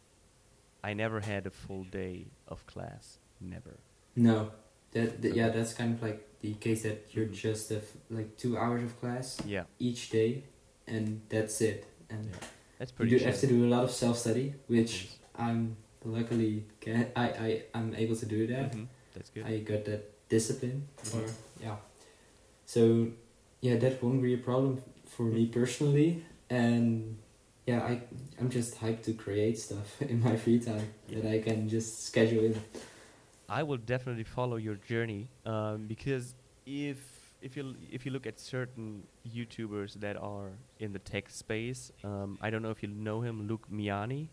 [0.84, 3.20] I never had a full day of class.
[3.40, 3.78] Never.
[4.16, 4.52] no,
[4.98, 7.34] that, that yeah, that's kind of like the case that you're Mhm.
[7.34, 10.44] just have like two hours of class Yeah, each day,
[10.88, 11.86] and that's it.
[12.10, 12.48] And Yeah,
[12.80, 17.12] that's you do have to do a lot of self study, which I'm luckily can
[17.16, 18.72] I I I'm able to do that.
[18.74, 19.46] Mhm, That's good.
[19.46, 21.24] I got that discipline, or
[21.62, 21.78] yeah.
[22.66, 23.08] So,
[23.62, 27.18] yeah, that won't be a problem for me personally, and
[27.66, 28.02] yeah, I
[28.40, 32.44] I'm just hyped to create stuff in my free time that I can just schedule
[32.46, 32.56] in.
[33.50, 36.98] I will definitely follow your journey um, because if
[37.42, 42.38] if you if you look at certain YouTubers that are in the tech space, um,
[42.42, 44.28] I don't know if you know him, Luke Miani.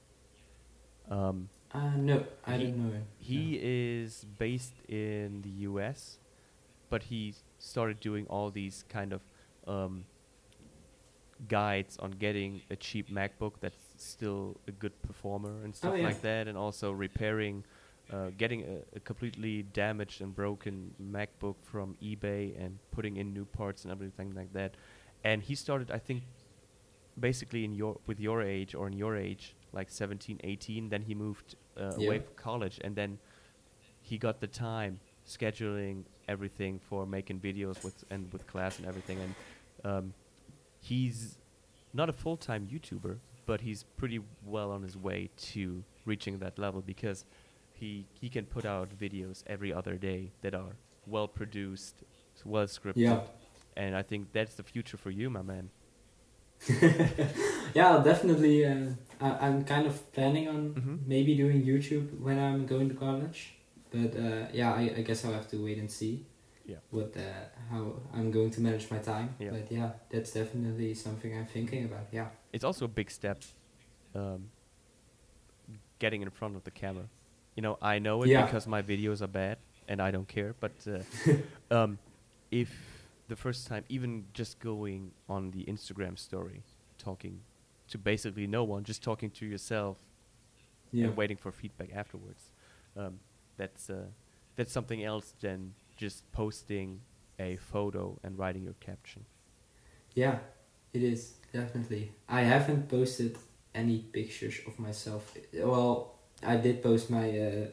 [1.10, 3.06] Um, Uh no, I don't know him.
[3.18, 6.18] he is based in the U.S.,
[6.88, 9.20] but he started doing all these kind of
[9.66, 10.04] um,
[11.48, 16.04] guides on getting a cheap MacBook that's still a good performer and stuff yeah.
[16.04, 17.64] like that, and also repairing,
[18.12, 23.44] uh, getting a, a completely damaged and broken MacBook from eBay and putting in new
[23.44, 24.76] parts and everything like that.
[25.24, 26.22] And he started, I think,
[27.18, 30.88] basically in your with your age or in your age, like 17, 18.
[30.88, 32.20] Then he moved uh, away Yeah.
[32.22, 33.18] from college, and then
[34.02, 39.18] he got the time scheduling everything for making videos with and with class and everything.
[39.18, 39.34] And
[39.84, 40.14] um,
[40.80, 41.38] he's
[41.94, 46.58] not a full time YouTuber, but he's pretty well on his way to reaching that
[46.58, 47.24] level because
[47.84, 50.74] he he can put out videos every other day that are
[51.14, 51.96] well produced,
[52.44, 53.20] well scripted, Yeah.
[53.82, 55.66] and I think that's the future for you, my man.
[57.80, 58.64] yeah, definitely.
[58.64, 58.86] Uh,
[59.20, 60.96] I, I'm kind of planning on Mhm.
[61.14, 63.40] maybe doing YouTube when I'm going to college,
[63.90, 66.14] but uh, yeah, I, I guess I'll have to wait and see.
[66.66, 66.80] Yeah.
[66.90, 67.22] What uh,
[67.70, 67.82] how
[68.16, 69.50] I'm going to manage my time, Yeah.
[69.54, 72.06] but yeah, that's definitely something I'm thinking about.
[72.12, 72.28] Yeah.
[72.54, 73.38] It's also a big step,
[74.14, 74.40] um,
[75.98, 77.06] getting in front of the camera.
[77.56, 78.44] You know, I know it Yeah.
[78.44, 80.54] because my videos are bad, and I don't care.
[80.60, 81.02] But uh,
[81.74, 81.98] um,
[82.50, 82.70] if
[83.28, 86.62] the first time, even just going on the Instagram story,
[86.98, 87.40] talking
[87.88, 89.96] to basically no one, just talking to yourself
[90.92, 91.06] Yeah.
[91.06, 92.50] and waiting for feedback afterwards,
[92.96, 93.20] um,
[93.56, 94.06] that's uh,
[94.56, 97.00] that's something else than just posting
[97.38, 99.24] a photo and writing your caption.
[100.14, 100.38] Yeah,
[100.92, 102.12] it is definitely.
[102.28, 103.36] I haven't posted
[103.74, 105.36] any pictures of myself.
[105.52, 107.66] Well, I did post my uh,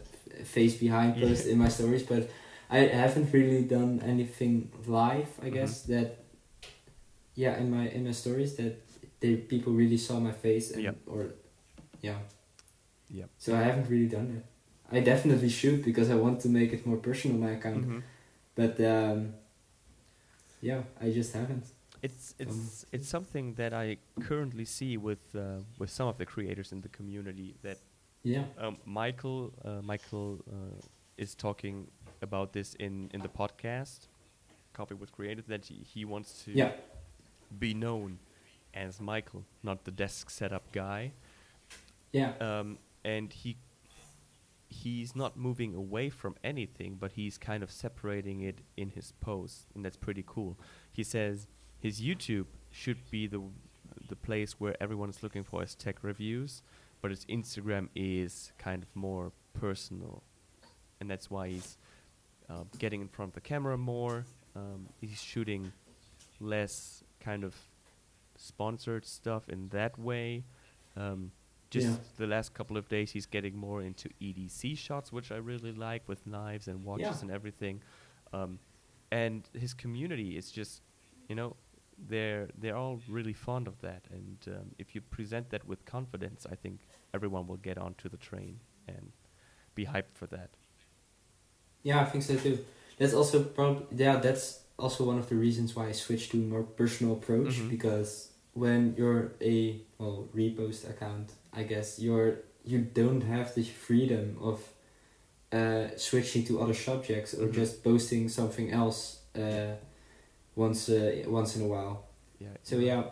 [0.44, 1.28] face behind Yeah.
[1.28, 2.30] post in my stories, but
[2.70, 5.28] I haven't really done anything live.
[5.42, 5.54] I Mhm.
[5.54, 6.18] guess that.
[7.36, 8.74] Yeah, in my in my stories that
[9.20, 11.34] they people really saw my face and or,
[12.02, 12.20] yeah.
[13.10, 13.30] Yep.
[13.38, 14.46] So I haven't really done it.
[14.98, 17.86] I definitely should because I want to make it more personal my account.
[17.88, 18.02] Mhm.
[18.56, 19.34] But um,
[20.62, 21.66] yeah, I just haven't.
[22.02, 26.72] It's it's it's something that I currently see with uh, with some of the creators
[26.72, 27.78] in the community that
[28.24, 28.44] Yeah.
[28.58, 30.80] um, Michael uh, Michael uh,
[31.18, 31.88] is talking
[32.22, 34.08] about this in in the podcast.
[34.74, 36.72] Coffee with created that he, he wants to Yeah.
[37.60, 38.20] be known
[38.74, 41.12] as Michael, not the desk setup guy.
[42.14, 42.34] Yeah.
[42.40, 43.58] um, and he
[44.70, 49.66] he's not moving away from anything, but he's kind of separating it in his posts,
[49.76, 50.58] and that's pretty cool.
[50.92, 51.48] He says
[51.80, 53.42] his YouTube should be the
[54.08, 56.62] the place where everyone is looking for his tech reviews,
[57.02, 60.24] but his Instagram is kind of more personal,
[61.00, 61.78] and that's why he's
[62.50, 64.26] uh, getting in front of the camera more.
[64.56, 65.72] Um, he's shooting
[66.40, 67.56] less kind of
[68.36, 70.44] sponsored stuff in that way.
[70.96, 71.32] Um,
[71.70, 71.98] just Yeah.
[72.18, 76.08] the last couple of days, he's getting more into EDC shots, which I really like
[76.08, 77.22] with knives and watches Yeah.
[77.22, 77.82] and everything.
[78.34, 78.60] Um,
[79.12, 80.82] and his community is just,
[81.30, 81.56] you know,
[82.08, 84.04] they're they're all really fond of that.
[84.12, 86.80] And um, if you present that with confidence, I think
[87.14, 89.12] everyone will get onto the train and
[89.76, 90.50] be hyped for that.
[91.84, 92.60] Yeah, I think so too.
[92.98, 96.42] That's also prob yeah, that's also one of the reasons why I switched to a
[96.42, 97.70] more personal approach Mhm.
[97.70, 104.38] because when you're a well repost account, I guess you're you don't have the freedom
[104.42, 104.60] of
[105.52, 107.54] uh, switching to other subjects or Mhm.
[107.54, 109.76] just posting something else uh,
[110.66, 111.96] once uh, once in a while.
[112.44, 112.56] Yeah.
[112.64, 113.04] So yeah,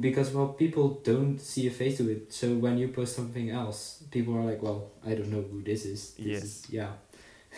[0.00, 2.32] because well, people don't see a face to it.
[2.32, 5.84] So when you post something else, people are like, "Well, I don't know who this
[5.84, 6.42] is." This Yes.
[6.44, 6.90] Is, yeah.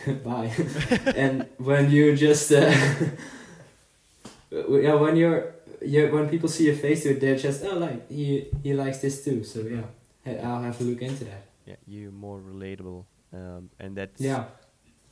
[0.25, 0.53] Bye.
[1.17, 2.71] and when you just uh,
[4.51, 8.09] yeah, when you're yeah, when people see a face to it, they're just oh like
[8.11, 9.45] he he likes this too.
[9.45, 9.87] So yeah,
[10.43, 11.45] I'll have to look into that.
[11.67, 14.45] Yeah, you more relatable, um, and that's Yeah.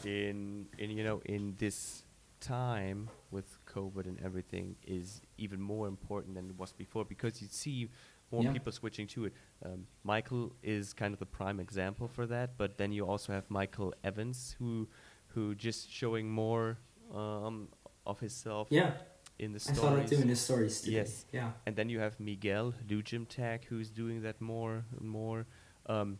[0.05, 2.03] in in you know in this
[2.41, 7.49] time with COVID and everything is even more important than it was before because you
[7.51, 7.91] see
[8.33, 8.53] more Yeah.
[8.53, 9.33] people switching to it.
[9.65, 13.49] Um, Michael is kind of the prime example for that, but then you also have
[13.51, 14.89] Michael Evans who
[15.35, 16.79] who just showing more
[17.15, 17.69] um,
[18.07, 18.93] of himself Yeah.
[19.39, 20.11] in the I saw that stories.
[20.11, 20.97] too in the stories today.
[20.97, 21.27] Yes.
[21.33, 21.53] Yeah.
[21.67, 25.47] And then you have Miguel Gym Tech, who's doing that more and more.
[25.87, 26.19] Um,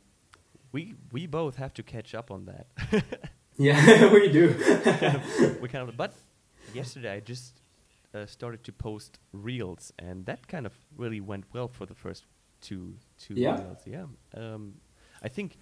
[0.73, 2.67] we we both have to catch up on that.
[3.59, 4.49] Yeah, we do.
[5.63, 6.13] we kind of, but
[6.73, 7.61] yesterday I just
[8.15, 12.25] uh, started to post reels, and that kind of really went well for the first
[12.61, 13.57] two two Yeah?
[13.57, 13.83] reels.
[13.87, 14.75] Yeah, um,
[15.23, 15.57] I think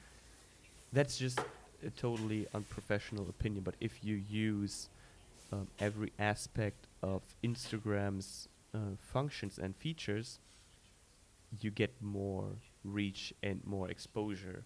[0.93, 1.39] that's just
[1.85, 3.65] a totally unprofessional opinion.
[3.65, 4.89] But if you use
[5.53, 10.39] um, every aspect of Instagram's uh, functions and features,
[11.61, 14.65] you get more reach and more exposure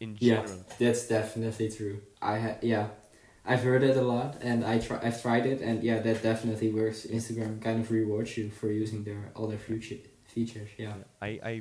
[0.00, 0.66] in general.
[0.68, 2.00] Yeah, that's definitely true.
[2.22, 2.88] I ha- yeah,
[3.46, 6.70] I've heard it a lot, and I try I've tried it, and yeah, that definitely
[6.70, 7.06] works.
[7.06, 10.70] Instagram kind of rewards you for using their all their future features.
[10.78, 10.94] Yeah.
[11.20, 11.60] I I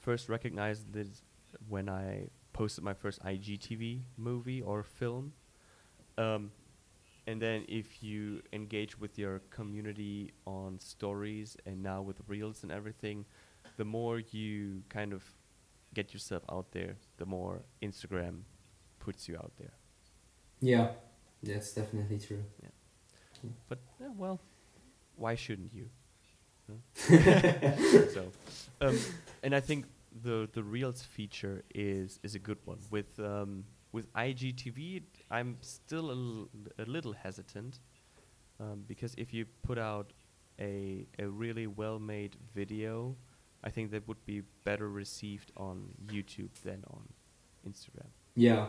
[0.00, 1.22] first recognized this
[1.68, 5.32] when I posted my first IGTV movie or film.
[6.18, 6.52] Um,
[7.26, 12.70] and then if you engage with your community on stories and now with reels and
[12.70, 13.24] everything,
[13.76, 15.24] the more you kind of
[15.94, 18.42] get yourself out there, the more Instagram
[18.98, 19.72] puts you out there.
[20.64, 20.88] Yeah,
[21.42, 22.42] that's definitely true.
[23.68, 24.40] But eh, well,
[25.16, 25.88] why shouldn't you?
[26.68, 26.78] Huh?
[28.14, 28.32] so,
[28.80, 28.98] um,
[29.42, 29.84] and I think
[30.22, 32.78] the the Reels feature is is a good one.
[32.90, 36.48] With um, with IGTV, I'm still a, l-
[36.78, 37.80] a little hesitant
[38.60, 40.12] um, because if you put out
[40.58, 43.16] a a really well made video,
[43.62, 47.02] I think that would be better received on YouTube than on
[47.68, 48.08] Instagram.
[48.36, 48.68] Yeah,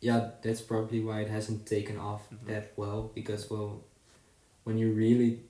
[0.00, 2.46] yeah, that's probably why it hasn't taken off Mhm.
[2.46, 3.84] that well because well,
[4.64, 5.40] when you really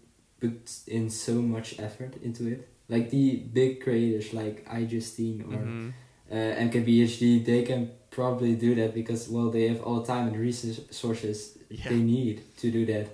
[0.40, 5.92] put in so much effort into it, like the big creators like iJustine or Mhm.
[6.30, 6.34] uh,
[6.68, 11.58] MKBHD, they can probably do that because well they have all the time and resources
[11.68, 11.88] Yeah.
[11.90, 13.06] they need to do that.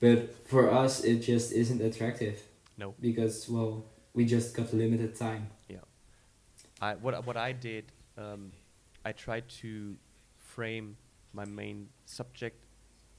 [0.00, 2.42] But for us, it just isn't attractive
[2.78, 2.94] No.
[3.00, 5.46] because well we just got limited time.
[5.68, 5.84] Yeah.
[6.80, 7.84] I what what I did,
[8.16, 8.52] um,
[9.04, 9.96] I tried to
[10.54, 10.96] frame
[11.32, 12.64] my main subject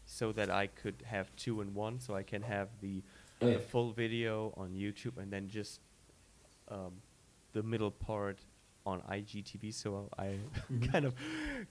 [0.05, 3.01] so that I could have two in one, so I can have the,
[3.41, 3.53] Oh, yeah.
[3.55, 5.81] the full video on YouTube and then just
[6.69, 6.93] um,
[7.53, 8.39] the middle part
[8.85, 9.73] on IGTV.
[9.73, 10.39] So I
[10.71, 10.91] Mhm.
[10.91, 11.13] kind of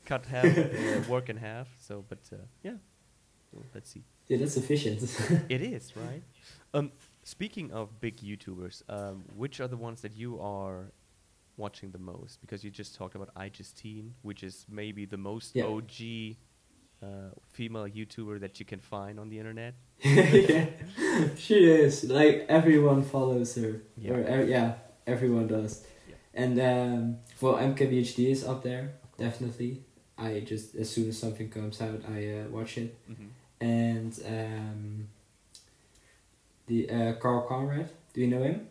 [0.04, 1.68] cut half uh, work in half.
[1.78, 2.76] So, but uh, yeah,
[3.74, 4.04] let's see.
[4.28, 5.00] Yeah, that's efficient.
[5.48, 6.22] It is right.
[6.74, 6.90] Um,
[7.22, 10.92] speaking of big YouTubers, um, which are the ones that you are
[11.56, 12.40] watching the most?
[12.40, 15.64] Because you just talked about iJustine, which is maybe the most Yeah.
[15.66, 16.36] OG
[17.02, 17.06] uh,
[17.52, 19.74] female YouTuber that you can find on the internet.
[20.02, 20.66] yeah,
[21.36, 22.04] she is.
[22.04, 23.82] Like everyone follows her.
[23.96, 24.12] Yeah.
[24.12, 24.74] Or e- yeah,
[25.06, 25.84] everyone does.
[26.08, 26.14] Yeah.
[26.34, 29.82] And um, well, MKBHD is up there definitely.
[30.18, 32.96] I just as soon as something comes out, I uh, watch it.
[33.10, 33.28] Mhm.
[33.60, 35.08] And um,
[36.66, 37.90] the uh, Karl Conrad.
[38.12, 38.68] Do you know him?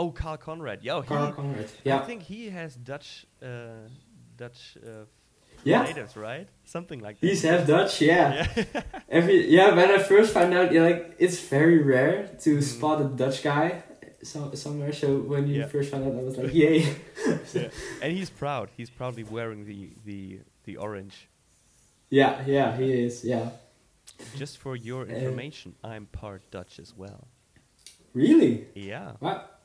[0.00, 0.78] Oh, Karl Conrad.
[0.82, 1.32] Yo, Karl.
[1.32, 1.68] Conrad.
[1.86, 3.88] I think he has Dutch, uh,
[4.42, 5.04] Dutch uh,
[5.64, 5.82] Yeah.
[5.88, 6.48] natives, right?
[6.64, 7.26] Something like that.
[7.28, 8.00] He's half Dutch.
[8.00, 8.46] Yeah.
[8.56, 8.82] yeah.
[9.18, 9.68] Every yeah.
[9.78, 12.62] When I first found out, yeah, like it's very rare to Mhm.
[12.62, 13.68] spot a Dutch guy.
[14.22, 15.68] So, somewhere, so when you Yeah.
[15.74, 16.78] first found out, I was like, "Yay!"
[17.54, 17.68] yeah.
[18.02, 18.66] And he's proud.
[18.78, 20.20] He's proudly wearing the the
[20.66, 21.16] the orange.
[22.10, 23.24] yeah, yeah, he is.
[23.24, 23.46] Yeah,
[24.42, 27.22] Just for your Uh, information, I'm part Dutch as well.
[28.14, 28.66] really?
[28.74, 29.12] Yeah.
[29.20, 29.59] What?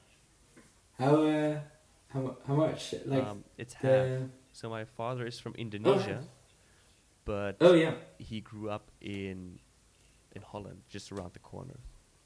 [1.00, 1.60] How uh,
[2.08, 2.94] how how much?
[3.06, 3.84] Like um, it's half.
[3.84, 6.24] the So my father is from Indonesia,
[7.26, 9.60] but oh yeah, he grew up in
[10.36, 11.80] in Holland, just around the corner.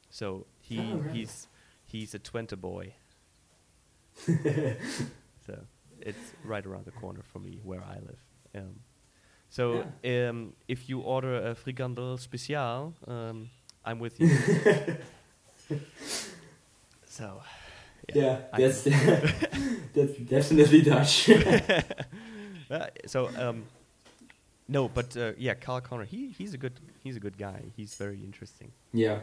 [0.09, 1.11] So he Oh, right.
[1.15, 1.47] he's
[1.85, 2.93] he's a Twente boy.
[5.45, 5.55] so
[6.01, 8.19] it's right around the corner for me where I live.
[8.55, 8.79] Um,
[9.49, 13.49] so um, if you order a frikandel special, um,
[13.85, 14.29] I'm with you.
[17.05, 17.41] so
[18.15, 18.83] yeah, I that's
[19.93, 21.29] that's definitely Dutch.
[22.71, 23.63] Uh, so um,
[24.67, 27.63] no, but uh, yeah, Karl Conrad, he he's a good he's a good guy.
[27.75, 28.71] He's very interesting.
[28.93, 29.21] yeah,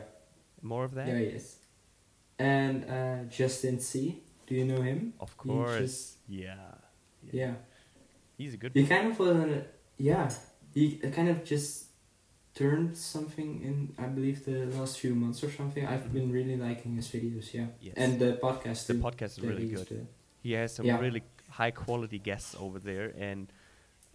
[0.63, 1.57] More of that, yeah, he is.
[2.41, 4.17] And uh, Justin Tse.
[4.49, 5.13] Do you know him?
[5.21, 5.79] of course.
[5.79, 6.57] just- yeah,
[7.33, 7.55] Yeah,
[8.37, 8.73] he's a good.
[8.75, 9.37] he kind of was.
[9.37, 9.63] Uh,
[9.97, 10.29] yeah,
[10.75, 11.86] he kind of just
[12.57, 13.77] turned something in.
[14.05, 15.85] I believe the last few months or something.
[15.93, 17.47] I've been really liking his videos.
[17.55, 17.95] Yeah, Yes.
[18.03, 18.87] and the podcast.
[18.89, 19.87] the too, podcast is really good.
[19.89, 20.07] to-
[20.43, 20.99] He has some Yeah.
[21.07, 21.23] really
[21.61, 23.53] high quality guests over there, and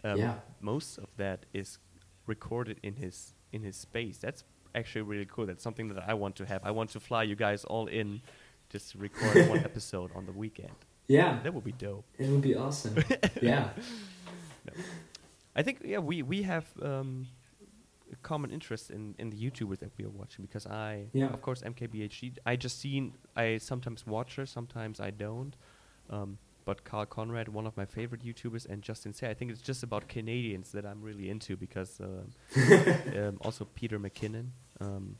[0.03, 0.35] um, Yeah.
[0.61, 1.79] most of that is
[2.27, 4.17] recorded in his in his space.
[4.17, 5.45] That's actually really cool.
[5.45, 6.61] That's something that I want to have.
[6.69, 8.21] I want to fly you guys all in,
[8.73, 10.75] just to record one episode on the weekend.
[11.07, 12.05] Yeah, That would be dope.
[12.17, 12.95] it would be awesome.
[13.41, 13.69] yeah,
[15.55, 17.27] I think yeah we we have um,
[18.23, 21.27] common interest in in the YouTubers that we are watching because I Yeah.
[21.33, 25.55] of course MKBHD iJustine I sometimes watch her sometimes I don't
[26.09, 29.61] um, but Karl Conrad one of my favorite YouTubers and Justin Tse I think it's
[29.61, 32.31] just about Canadians that I'm really into because um,
[33.17, 34.47] um, also Peter McKinnon
[34.79, 35.17] um,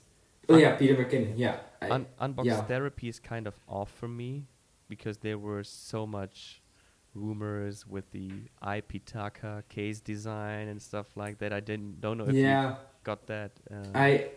[0.50, 1.34] Oh yeah, Peter McKinnon.
[1.38, 2.62] Yeah, Un- Unbox yeah.
[2.64, 4.48] Therapy is kind of off for me
[4.90, 6.61] because there were so much
[7.14, 8.32] rumors with the
[8.64, 11.52] iPitaka case design and stuff like that.
[11.54, 13.52] I didn't don't know if you got that.
[13.70, 14.30] Uh, I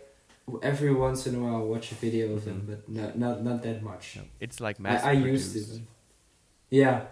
[0.61, 2.67] every once in a while watch a video of them, Mhm.
[2.67, 4.17] but not not not that much.
[4.17, 5.59] no, it's like I, mass I used to.
[5.59, 5.81] produced.
[6.69, 7.05] Yeah,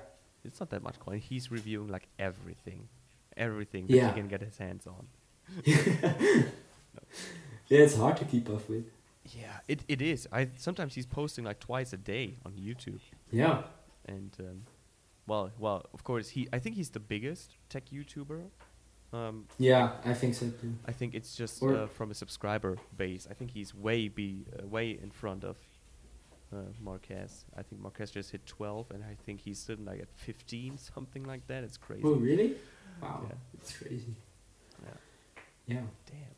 [0.44, 1.20] It's not that much coin.
[1.20, 2.90] He's reviewing like everything,
[3.38, 4.08] everything that Yeah.
[4.10, 5.08] he can get his hands on.
[5.66, 6.44] yeah,
[7.70, 8.86] it's hard to keep up with.
[9.26, 10.28] Yeah, it, it is.
[10.32, 13.00] I sometimes he's posting like twice a day on YouTube,
[13.32, 13.64] Yeah,
[14.06, 14.64] and um,
[15.28, 16.48] well, well, of course he.
[16.54, 18.42] I think he's the biggest tech YouTuber.
[19.14, 20.74] Um, yeah, I think so too.
[20.88, 23.28] I think it's just uh, from a subscriber base.
[23.30, 25.58] I think he's way be uh, way in front of
[26.52, 27.46] uh, Marques.
[27.56, 31.24] I think Marques just hit 12, and I think he's sitting like at 15, something
[31.26, 31.64] like that.
[31.64, 32.02] It's crazy.
[32.04, 32.56] Oh really?
[33.02, 33.36] Wow, Yeah.
[33.54, 34.16] it's crazy.
[34.84, 35.76] Yeah.
[35.76, 36.36] Yeah, Damn.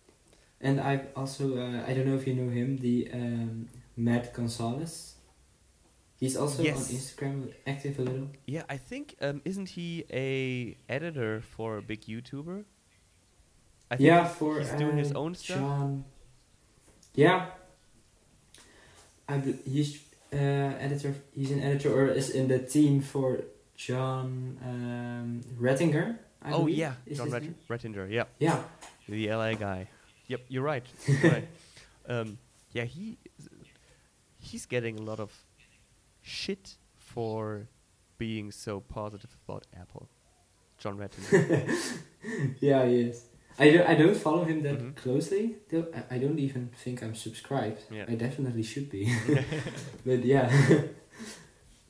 [0.61, 3.67] and I also uh, I don't know if you know him, the um,
[3.97, 5.15] Matt Gonzalez.
[6.20, 6.78] He's also Yes.
[6.78, 8.30] on Instagram active a little.
[8.45, 12.63] Yeah, I think um, isn't he a editor for a big YouTuber?
[13.91, 15.57] I think yeah, for he's doing his uh, own stuff.
[15.59, 16.05] Jon.
[17.13, 17.47] Yeah,
[19.28, 19.99] I bel he's
[20.34, 21.16] uh, editor.
[21.34, 23.41] He's an editor or is in the team for
[23.76, 26.18] Jon um, Rettinger.
[26.41, 27.55] I oh believe, yeah, Jon Ret- name.
[27.70, 28.09] Rettinger.
[28.11, 28.61] Yeah, Yeah,
[29.09, 29.88] the LA guy.
[30.28, 30.86] Yep, you're right.
[31.07, 31.47] You're right.
[32.09, 32.38] Um,
[32.74, 33.18] yeah, he
[34.39, 35.32] he's getting a lot of
[36.26, 37.67] shit for
[38.17, 40.09] being so positive about Apple.
[40.80, 41.71] Jon Rettinger.
[42.59, 43.26] yeah, he is.
[43.57, 44.95] I don't, I don't follow him that Mhm.
[44.95, 45.55] closely.
[45.69, 47.82] Though I, don't even think I'm subscribed.
[47.89, 48.05] Yeah.
[48.09, 49.03] I definitely should be.
[50.05, 50.49] but yeah,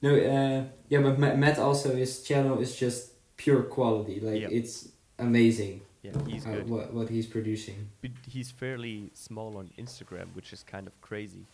[0.02, 0.12] no.
[0.16, 4.20] Uh, yeah, but Ma- Matt also his channel is just pure quality.
[4.20, 4.50] Like Yeah.
[4.52, 5.82] it's amazing.
[6.04, 6.70] yeah, he's uh, good.
[6.70, 7.90] what what he's producing.
[8.02, 11.46] But he's fairly small on Instagram, which is kind of crazy.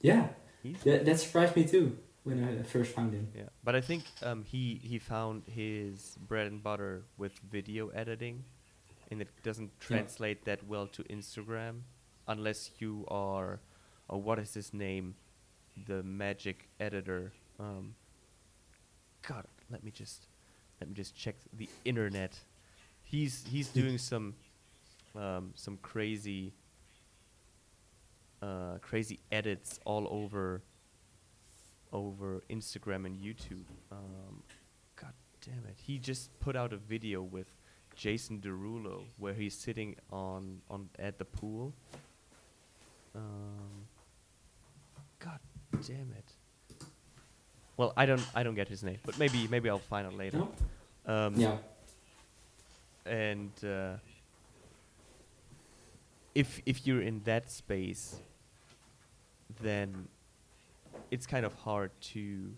[0.00, 0.28] Yeah,
[0.84, 3.28] that that surprised me too when I first found him.
[3.34, 8.44] Yeah, but I think um, he he found his bread and butter with video editing,
[9.10, 11.82] and it doesn't translate that well to Instagram,
[12.28, 13.60] unless you are,
[14.08, 15.14] or what is his name,
[15.86, 17.94] the magic editor, um,
[19.26, 20.26] God, let me just
[20.80, 22.38] let me just check the internet.
[23.02, 24.34] He's he's doing some
[25.14, 26.52] um, some crazy
[28.42, 30.62] uh, crazy edits all over
[31.92, 33.64] over Instagram and YouTube.
[33.90, 34.42] Um,
[34.96, 35.12] God
[35.44, 35.76] damn it!
[35.76, 37.46] He just put out a video with
[37.96, 41.74] Jason Derulo where he's sitting on on at the pool.
[43.14, 43.86] Um,
[45.18, 45.40] God
[45.86, 46.84] damn it!
[47.76, 50.42] Well, I don't I don't get his name, but maybe maybe I'll find out later.
[51.06, 51.56] Um, Yeah.
[53.06, 53.96] and uh,
[56.34, 58.16] if if you're in that space,
[59.62, 60.08] then
[61.10, 62.52] it's kind of hard to.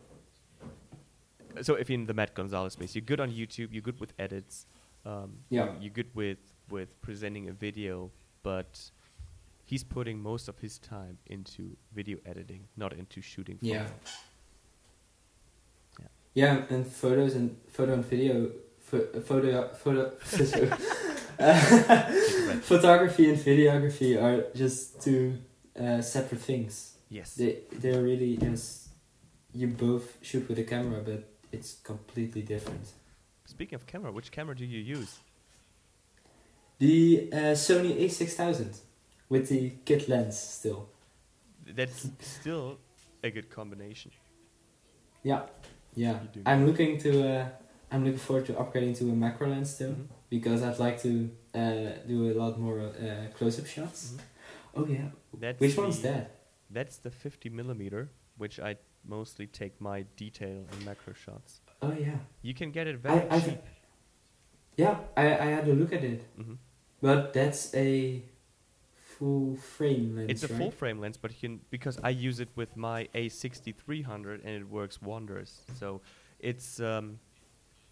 [1.61, 4.15] So if you're in the Matt Gonzalez space, you're good on YouTube, you're good with
[4.19, 4.67] edits,
[5.05, 5.65] um, Yeah.
[5.65, 6.39] you're, you're good with
[6.71, 8.11] with presenting a video,
[8.43, 8.91] but
[9.67, 13.59] he's putting most of his time into video editing, not into shooting.
[13.61, 13.87] Yeah.
[16.01, 16.07] Yeah.
[16.35, 18.51] Yeah, and photos and photo and video,
[18.81, 20.77] pho- photo, photo, photo
[22.63, 25.39] photography and videography are just two
[25.79, 26.92] uh, separate things.
[27.19, 27.35] Yes.
[27.35, 28.89] They they're really just
[29.61, 31.21] you both shoot with a camera, but
[31.57, 32.87] it's completely different.
[33.45, 35.13] Speaking of camera, which camera do you use?
[36.79, 38.79] The uh, Sony A6000
[39.29, 40.89] with the kit lens still.
[41.77, 42.79] That's still
[43.23, 44.11] a good combination.
[45.23, 45.43] Yeah,
[45.95, 46.19] yeah.
[46.47, 47.11] I'm looking to.
[47.29, 47.49] Uh,
[47.93, 50.07] I'm looking forward to upgrading to a macro lens still Mhm.
[50.31, 51.11] because I'd like to
[51.55, 54.01] uh, do a lot more uh, close-up shots.
[54.15, 54.21] Mhm.
[54.79, 55.09] Oh yeah.
[55.39, 56.31] That's Which one's the- that?
[56.73, 61.61] That's the 50 millimeter, which I mostly take my detail and macro shots.
[61.83, 62.17] Oh yeah.
[62.43, 63.61] You can get it very I, I've, cheap.
[64.77, 66.55] yeah, I, I had a look at it, hmm
[67.01, 68.23] but that's a
[68.95, 70.59] full frame lens, It's a right?
[70.59, 74.69] full frame lens, but you can because I use it with my A6300 and it
[74.69, 75.63] works wonders.
[75.79, 76.01] So
[76.39, 77.19] it's um,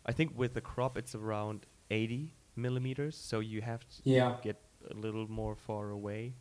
[0.07, 4.37] I think with the crop it's around 80 millimeters, so you have to Yeah.
[4.43, 4.57] get
[4.91, 6.35] a little more far away,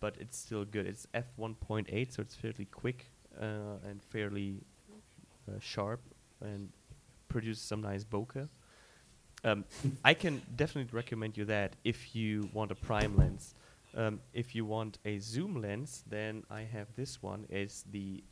[0.00, 0.86] but it's still good.
[0.86, 3.06] It's f1.8, so it's fairly quick
[3.40, 3.44] uh,
[3.88, 4.62] and fairly
[5.48, 6.00] uh, sharp
[6.40, 6.70] and
[7.28, 8.48] produces some nice bokeh.
[9.44, 9.64] Um,
[10.04, 13.54] I can definitely recommend you that if you want a prime lens.
[13.96, 17.46] Um, if you want a zoom lens, then I have this one.
[17.48, 18.22] It's the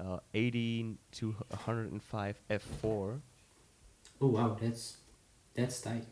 [0.00, 3.20] uh, 18 to 105 f4.
[4.20, 4.96] Oh wow, that's
[5.54, 6.04] that's tight.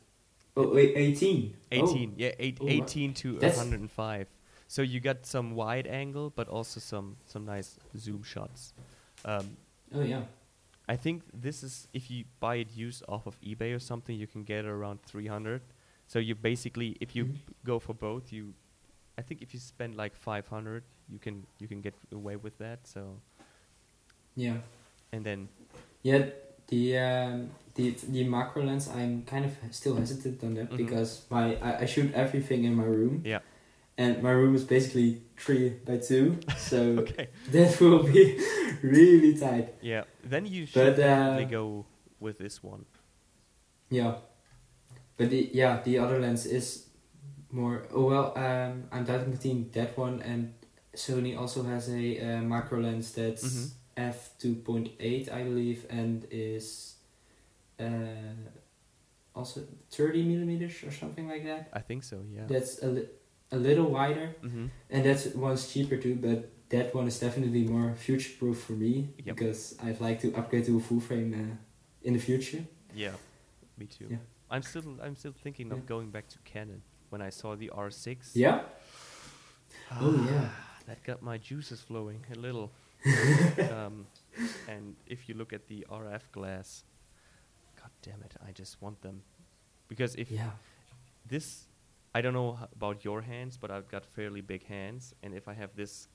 [0.57, 1.55] Oh wait, eighteen.
[1.73, 2.71] 18, yeah, eight, Oh, wow.
[2.71, 4.29] 18 to That's- 105.
[4.69, 8.73] So you got some wide angle, but also some some nice zoom shots.
[9.25, 9.57] Um,
[9.95, 10.23] Oh, yeah.
[10.89, 14.27] I think this is if you buy it used off of eBay or something, you
[14.27, 15.63] can get it around 300.
[16.07, 17.39] So you basically, if you Mhm.
[17.65, 18.55] go for both, you,
[19.19, 22.87] I think if you spend like 500, you can you can get away with that.
[22.87, 23.21] So
[24.37, 24.59] Yeah.
[25.13, 25.49] and then
[26.03, 26.31] Yeah,
[26.69, 28.89] the um, the the macro lens.
[28.89, 30.77] I'm kind of still hesitant on that Mhm.
[30.77, 33.23] because my I, I shoot everything in my room.
[33.25, 33.41] Yeah.
[33.99, 38.39] And my room is basically three by two, so okay, that will be
[38.83, 39.75] really tight.
[39.81, 41.87] yeah, then you should definitely uh, go
[42.21, 42.85] with this one.
[43.89, 44.17] Yeah.
[45.17, 46.89] But the yeah the other lens is
[47.51, 47.87] more.
[47.95, 50.53] Oh well, um, I'm doubting between that one and
[50.95, 53.71] Sony also has a uh, macro lens that's Mhm.
[53.97, 56.97] f two point eight I believe and is
[57.81, 58.37] uh,
[59.35, 61.69] also thirty millimeters or something like that.
[61.73, 62.21] I think so.
[62.31, 62.45] Yeah.
[62.47, 63.09] That's a li-
[63.53, 64.67] a little wider mm-hmm.
[64.91, 66.53] and that's one's cheaper too, but.
[66.71, 69.37] That one is definitely more future proof for me Yep.
[69.37, 71.57] because I'd like to upgrade to a full frame uh,
[72.03, 72.65] in the future.
[72.93, 73.13] Yeah,
[73.79, 74.09] me too.
[74.11, 74.17] Yeah.
[74.51, 75.75] I'm still I'm still thinking Yeah.
[75.75, 78.35] of going back to Canon when I saw the R6.
[78.35, 78.63] Yeah.
[79.93, 80.49] Oh, yeah.
[80.89, 82.73] that got my juices flowing a little.
[83.71, 84.07] um,
[84.69, 86.83] and if you look at the RF glass,
[87.81, 89.23] god damn it, I just want them
[89.87, 90.51] because if Yeah.
[91.29, 91.66] this,
[92.17, 95.53] I don't know about your hands, but I've got fairly big hands, and if I
[95.53, 96.09] have this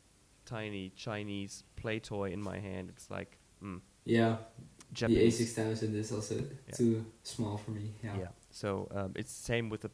[0.46, 4.38] tiny Chinese play toy in my hand, it's like mm, Yeah.
[4.94, 5.38] Japanese.
[5.38, 6.44] The A6000 is also
[6.74, 7.94] too small for me.
[8.04, 8.18] Yeah.
[8.18, 8.28] Yeah.
[8.50, 9.92] So um, it's same with the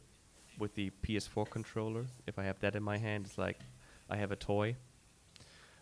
[0.58, 2.06] with the PS4 controller.
[2.26, 3.60] If I have that in my hand, it's like
[4.08, 4.76] I have a toy.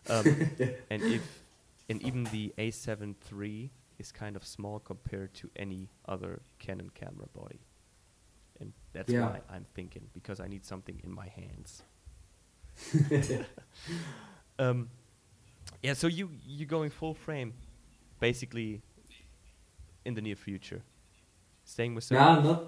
[0.09, 0.25] Um,
[0.89, 1.23] and if
[1.89, 7.27] and even the A7 III is kind of small compared to any other Canon camera
[7.33, 7.61] body.
[8.97, 9.29] That's Yeah.
[9.29, 11.83] why I'm thinking because I need something in my hands.
[14.59, 14.89] um,
[15.83, 15.93] yeah.
[15.93, 17.53] So you you're going full frame,
[18.19, 18.81] basically,
[20.05, 20.81] in the near future.
[21.65, 22.19] Staying with Sony.
[22.19, 22.63] no, not.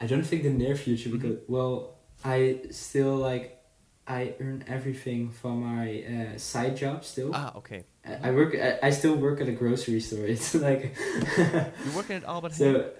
[0.00, 1.12] I don't think the near future Mhm.
[1.20, 3.60] because well, I still like
[4.06, 7.30] I earn everything from my uh, side job still.
[7.34, 7.84] Ah, okay.
[8.04, 8.54] I, I work.
[8.54, 10.26] I, I still work at a grocery store.
[10.34, 10.94] It's like
[11.36, 12.90] You're working at Albert so.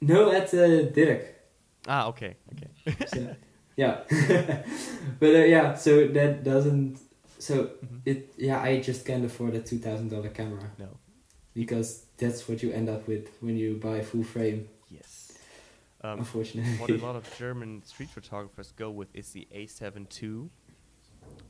[0.00, 1.22] No, at uh, Dirk.
[1.86, 3.06] Ah, okay, okay.
[3.06, 3.36] So,
[3.76, 4.00] yeah,
[5.18, 5.74] but uh, yeah.
[5.74, 6.98] So that doesn't.
[7.38, 8.00] So Mhm.
[8.04, 8.34] it.
[8.36, 10.88] Yeah, I just can't afford a two thousand dollar camera No.
[11.54, 14.68] because that's what you end up with when you buy full frame.
[14.90, 15.32] Yes.
[16.02, 16.76] Um, unfortunately.
[16.78, 20.48] what a lot of German street photographers go with is the A7 II.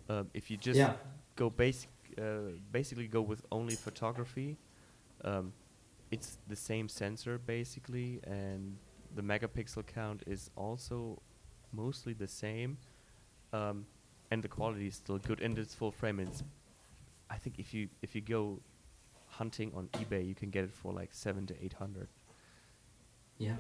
[0.09, 0.95] Um, if you just yeah.
[1.37, 1.89] go basic,
[2.19, 4.59] uh, basically go with only photography,
[5.25, 5.53] um,
[6.11, 8.77] it's the same sensor basically, and
[9.15, 11.21] the megapixel count is also
[11.73, 12.79] mostly the same,
[13.53, 13.87] um,
[14.31, 16.19] and the quality is still good, and it's full frame.
[16.21, 16.43] And it's,
[17.29, 18.61] I think if you if you go
[19.29, 22.09] hunting on eBay, you can get it for like seven to eight hundred.
[23.39, 23.57] Yeah.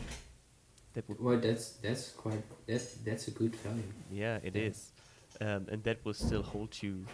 [0.94, 3.82] That Well, that's that's quite that's that's a good value.
[4.10, 4.62] Yeah, it Yeah.
[4.70, 4.92] is,
[5.40, 7.06] um, and that will still hold you,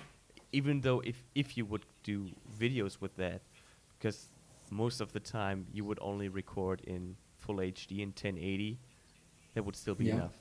[0.53, 3.43] even though if if you would do videos with that,
[3.99, 4.29] because
[4.71, 8.79] most of the time you would only record in full HD in 1080,
[9.55, 10.15] that would still be Yeah.
[10.17, 10.35] enough.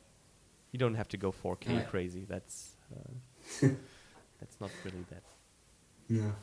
[0.72, 1.82] You don't have to go 4K Yeah.
[1.84, 2.26] crazy.
[2.28, 3.14] That's uh,
[4.40, 5.24] that's not really that.
[6.10, 6.34] No.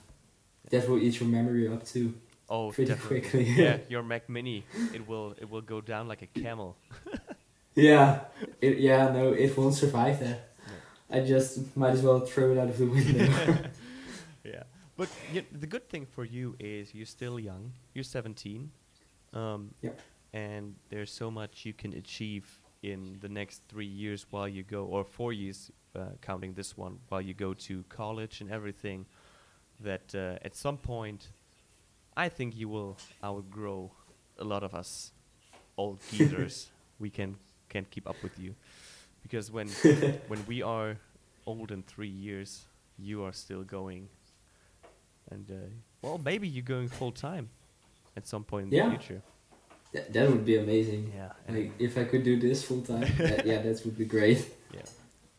[0.71, 2.15] That will eat your memory up too.
[2.49, 3.21] Oh, Pretty definitely.
[3.21, 3.45] quickly.
[3.65, 4.65] yeah, your Mac Mini,
[4.95, 6.77] it will it will go down like a camel.
[7.75, 8.21] Yeah.
[8.61, 9.11] It, yeah.
[9.11, 10.51] No, it won't survive that.
[11.11, 13.27] I just might as well throw it out of the window.
[15.03, 17.73] But y the good thing for you is you're still young.
[17.95, 18.71] You're 17.
[19.33, 20.01] Um, Yep.
[20.33, 22.47] And there's so much you can achieve
[22.83, 26.99] in the next three years while you go, or four years, uh, counting this one,
[27.09, 29.07] while you go to college and everything.
[29.81, 31.31] That uh, at some point,
[32.17, 33.91] I think you will outgrow
[34.39, 35.13] a lot of us
[35.77, 36.71] old geezers.
[36.99, 37.37] we can
[37.69, 38.55] can't keep up with you
[39.23, 39.69] because when
[40.31, 40.97] when we are
[41.45, 44.09] old in three years, you are still going.
[45.33, 45.55] And uh,
[46.03, 47.49] well, maybe you're going full time
[48.17, 48.85] at some point in Yeah.
[48.89, 49.23] the future.
[49.93, 51.13] that, that would be amazing.
[51.17, 54.41] Yeah, Like if I could do this full time, that, yeah, that would be great.
[54.75, 54.83] yeah,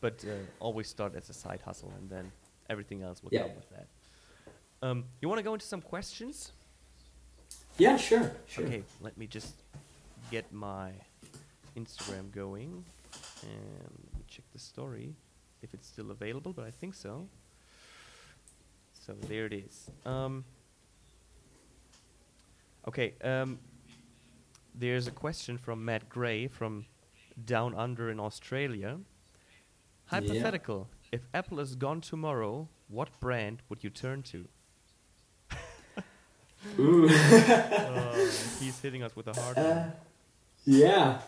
[0.01, 2.31] but uh, always start as a side hustle, and then
[2.69, 3.43] everything else will Yeah.
[3.47, 3.87] come with that.
[4.81, 6.51] Um, you want to go into some questions?
[7.77, 8.65] Yeah, sure, sure.
[8.65, 9.55] Okay, let me just
[10.31, 10.91] get my
[11.75, 12.83] Instagram going
[13.43, 15.15] and check the story
[15.61, 17.27] if it's still available, but I think so.
[19.05, 19.89] So there it is.
[20.05, 20.45] Um,
[22.87, 23.59] okay, um,
[24.73, 26.85] there's a question from Matt Gray from
[27.45, 28.99] Down Under in Australia.
[30.11, 30.19] Yeah.
[30.19, 34.47] Hypothetical: If Apple is gone tomorrow, what brand would you turn to?
[36.79, 37.09] Ooh.
[37.09, 38.13] Oh,
[38.59, 39.91] he's hitting us with a hard Uh, one.
[40.65, 41.19] yeah.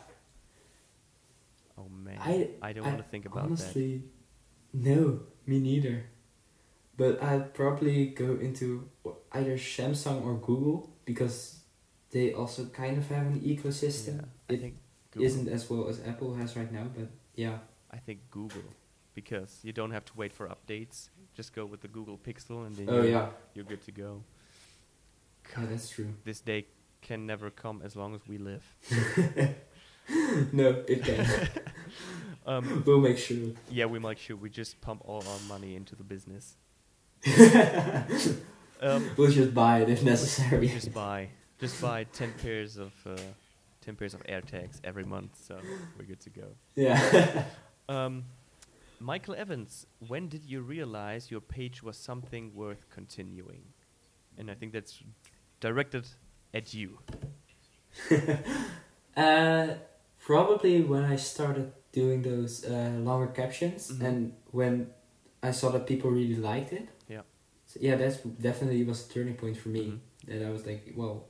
[1.77, 3.45] Oh man, I I, don't want to think about that.
[3.47, 4.03] honestly,
[4.73, 6.05] no, me neither.
[6.97, 8.89] But I'd probably go into
[9.33, 11.59] either Samsung or Google because
[12.11, 14.15] they also kind of have an ecosystem.
[14.17, 14.75] Yeah, I it think
[15.11, 15.43] Google.
[15.43, 17.57] not as well as Apple has right now, but yeah.
[17.91, 18.63] I think Google,
[19.13, 21.09] because you don't have to wait for updates.
[21.33, 24.23] Just go with the Google Pixel, and then Oh you're, yeah, you're good to go.
[25.57, 26.13] yeah, that's true.
[26.23, 26.65] This day
[27.01, 28.63] can never come as long as we live.
[30.53, 31.27] no, it can.
[32.47, 33.53] Um, we'll make sure.
[33.71, 36.55] yeah, we make sure we just pump all our money into the business.
[38.81, 40.67] Um, we'll just buy it if necessary.
[40.67, 43.15] just buy, just buy ten pairs of uh,
[43.81, 45.57] ten pairs of AirTags every month, so
[45.97, 46.47] we're good to go.
[46.75, 47.43] yeah.
[47.87, 48.23] Um,
[48.99, 53.61] Michael Evans, when did you realize your page was something worth continuing?
[54.39, 55.03] And I think that's
[55.59, 56.07] directed
[56.53, 56.97] at you.
[59.15, 59.75] Uh,
[60.19, 64.01] probably when I started doing those uh, longer captions Mhm.
[64.05, 64.89] and when
[65.41, 66.89] I saw that people really liked it.
[67.79, 67.81] Yeah.
[67.81, 69.85] So yeah, that's definitely was a turning point for me.
[69.85, 69.99] Mhm.
[70.27, 71.25] That I was like, well,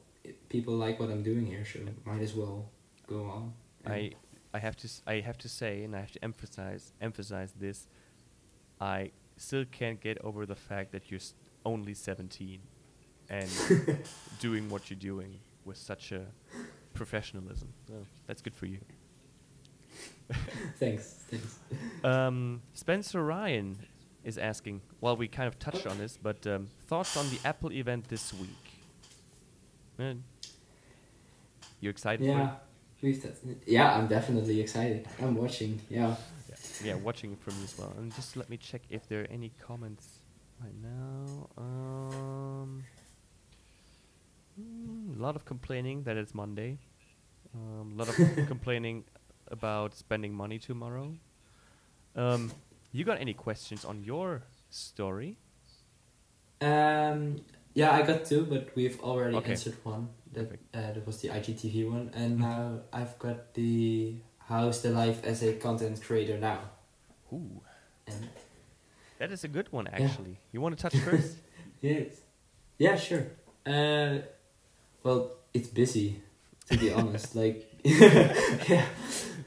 [0.50, 2.70] people like what I'm doing here, so might as well
[3.08, 3.54] go on.
[3.86, 4.12] I
[4.54, 7.88] I have to s- I have to say, and I have to emphasize emphasize this.
[8.80, 11.20] I still can't get over the fact that you're
[11.66, 12.60] only 17
[13.30, 13.50] and
[14.39, 16.26] doing what you're doing with such a
[16.93, 17.74] professionalism.
[17.88, 18.80] So that's good for you.
[20.80, 21.60] thanks, thanks.
[22.04, 23.78] Um, Spencer Ryan
[24.26, 24.82] is asking.
[24.99, 28.34] Well, we kind of touched on this, but um, thoughts on the Apple event this
[28.34, 28.49] week?
[29.97, 30.15] Uh,
[31.80, 32.26] you excited?
[32.26, 32.55] Yeah,
[33.65, 35.07] yeah, I'm definitely excited.
[35.21, 35.80] I'm watching.
[35.89, 36.15] Yeah.
[36.49, 36.55] Yeah.
[36.84, 37.93] Yeah, watching it from you as well.
[37.97, 40.19] And just let me check if there are any comments
[40.61, 41.49] right now.
[41.57, 42.84] Um,
[44.57, 46.80] a lot of complaining that it's Monday.
[47.53, 48.15] Um, a lot of
[48.47, 49.03] complaining
[49.49, 51.13] about spending money tomorrow.
[52.15, 52.51] Um,
[52.98, 55.38] you got any questions on your story?
[56.62, 57.41] Um,
[57.74, 59.52] yeah, I got two, but we've already Okay.
[59.52, 60.10] answered one.
[60.34, 62.39] That uh, that was the IGTV one, and Mhm.
[62.39, 64.16] now I've got the
[64.48, 66.60] how's the life as a content creator now.
[67.34, 67.62] Ooh,
[68.08, 68.30] And
[69.18, 70.06] that is a good one, Yeah.
[70.06, 70.39] actually.
[70.52, 71.38] You want to touch first?
[71.82, 72.22] yes,
[72.78, 73.28] yeah, sure.
[73.66, 74.20] Uh,
[75.04, 76.22] well, it's busy,
[76.68, 77.36] to be honest.
[77.36, 78.86] Like, yeah,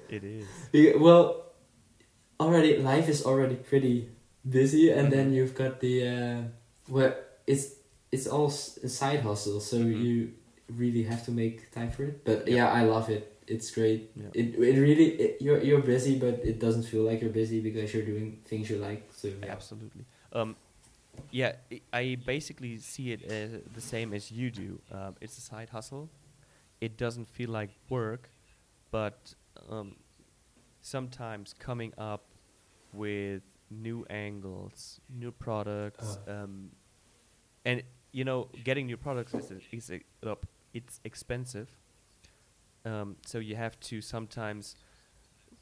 [0.09, 0.49] it is.
[0.72, 1.47] Yeah, well,
[2.41, 4.09] already life is already pretty
[4.49, 6.41] busy, and then you've got the uh,
[6.89, 7.14] well,
[7.47, 7.74] it's
[8.12, 10.03] it's all side hustle, so Mhm.
[10.05, 10.32] you
[10.68, 12.24] really have to make time for it.
[12.24, 12.55] But Yeah.
[12.57, 13.24] yeah, I love it.
[13.47, 14.11] It's great.
[14.16, 14.28] Yeah.
[14.34, 17.93] It it really it, you're you're busy, but it doesn't feel like you're busy because
[17.95, 19.03] you're doing things you like.
[19.12, 19.53] So yeah.
[19.53, 20.05] Absolutely.
[20.32, 20.57] Um,
[21.32, 24.80] yeah, I- I basically see it as the same as you do.
[24.93, 26.09] Um, it's a side hustle.
[26.80, 28.30] It doesn't feel like work,
[28.91, 29.34] but
[29.68, 29.97] um,
[30.89, 32.24] sometimes coming up
[32.93, 36.70] with new angles, new products, um,
[37.64, 37.82] and
[38.12, 39.91] you know, getting new products is is
[40.26, 40.34] uh.
[40.74, 41.68] It's expensive.
[42.84, 44.76] Um, so you have to sometimes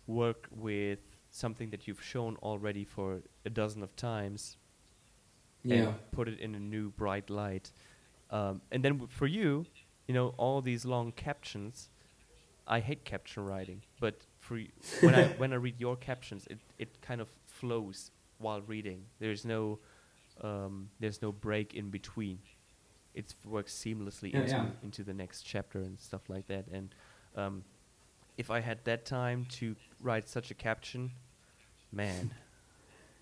[0.07, 0.99] work with
[1.31, 4.57] something that you've shown already for a dozen of times
[5.63, 5.77] Yeah.
[5.77, 7.73] and put it in a new bright light.
[8.31, 9.67] Um, and then w- for you,
[10.09, 11.89] you know, all these long captions.
[12.67, 14.59] I hate caption writing, but for
[15.07, 19.01] when I when I read your captions, it it kind of flows while reading.
[19.19, 19.79] There's no
[20.49, 22.39] um, there's no break in between.
[23.15, 24.67] It works seamlessly Yeah, into yeah.
[24.87, 26.65] into the next chapter and stuff like that.
[26.77, 26.95] And
[27.35, 27.65] um,
[28.37, 31.11] if I had that time to write such a caption,
[31.93, 32.31] man,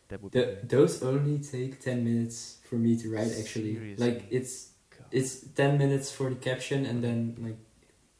[0.09, 0.45] that would be
[0.77, 3.33] those only take ten minutes for me to write.
[3.41, 4.07] Actually, Seriously?
[4.11, 4.55] like it's
[4.91, 5.07] God.
[5.13, 7.59] it's 10 minutes for the caption and then like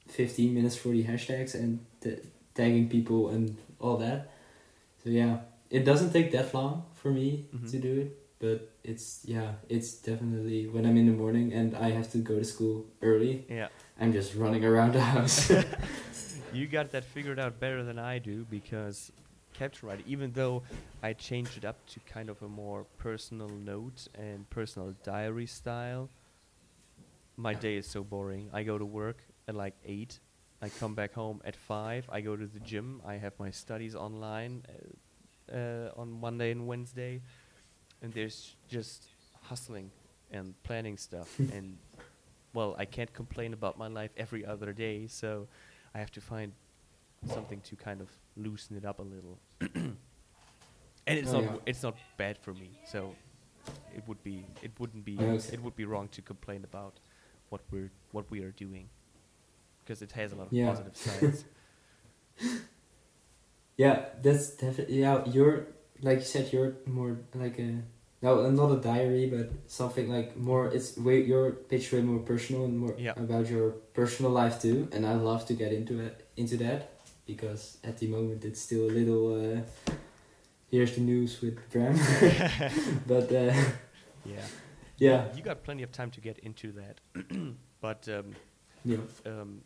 [0.09, 2.17] 15 minutes for the hashtags and t-
[2.55, 4.31] tagging people and all that
[5.03, 5.39] so yeah
[5.71, 7.71] it doesn't take that long for me Mhm.
[7.71, 11.91] to do it but it's yeah it's definitely when i'm in the morning and i
[11.91, 13.69] have to go to school early yeah.
[14.01, 15.51] i'm just running around the house
[16.55, 19.11] You got that figured out better than I do because
[19.55, 20.63] caption writing, even though
[21.03, 26.11] I changed it up to kind of a more personal note and personal diary style,
[27.37, 28.51] my day is so boring.
[28.53, 30.21] I go to work at like 8,
[30.65, 33.95] I come back home at 5, I go to the gym, I have my studies
[33.95, 34.63] online
[35.53, 37.21] uh, uh, on Monday and Wednesday,
[38.01, 39.05] and there's just
[39.43, 39.91] hustling
[40.31, 41.39] and planning stuff.
[41.53, 41.77] and,
[42.55, 45.47] well, I can't complain about my life every other day, so.
[45.97, 46.51] I have to find
[47.29, 49.39] something to kind of loosen it up a little.
[49.61, 49.97] and
[51.07, 51.47] it's Oh, not yeah.
[51.51, 52.71] w- it's not bad for me.
[52.85, 53.15] So
[53.97, 56.65] it would be it wouldn't be I know, so- it would be wrong to complain
[56.65, 56.95] about
[57.51, 58.89] what we're what we are doing
[59.85, 60.69] because it has a lot of Yeah.
[60.71, 61.45] positive sides.
[63.77, 65.67] yeah that's definitely yeah you're
[66.01, 67.83] like you said you're more like a
[68.23, 72.65] no not a diary but something like more it's way your pitch way more personal
[72.65, 73.13] and more Yeah.
[73.17, 76.91] about your personal life too and i love to get into it into that
[77.27, 79.25] because at the moment it's still a little
[79.57, 79.61] uh
[80.71, 81.95] here's the news with bram
[83.07, 83.53] but uh
[84.25, 84.47] yeah.
[84.99, 87.01] yeah You got plenty of time to get into that.
[87.81, 88.33] but um,
[88.85, 89.61] yeah um,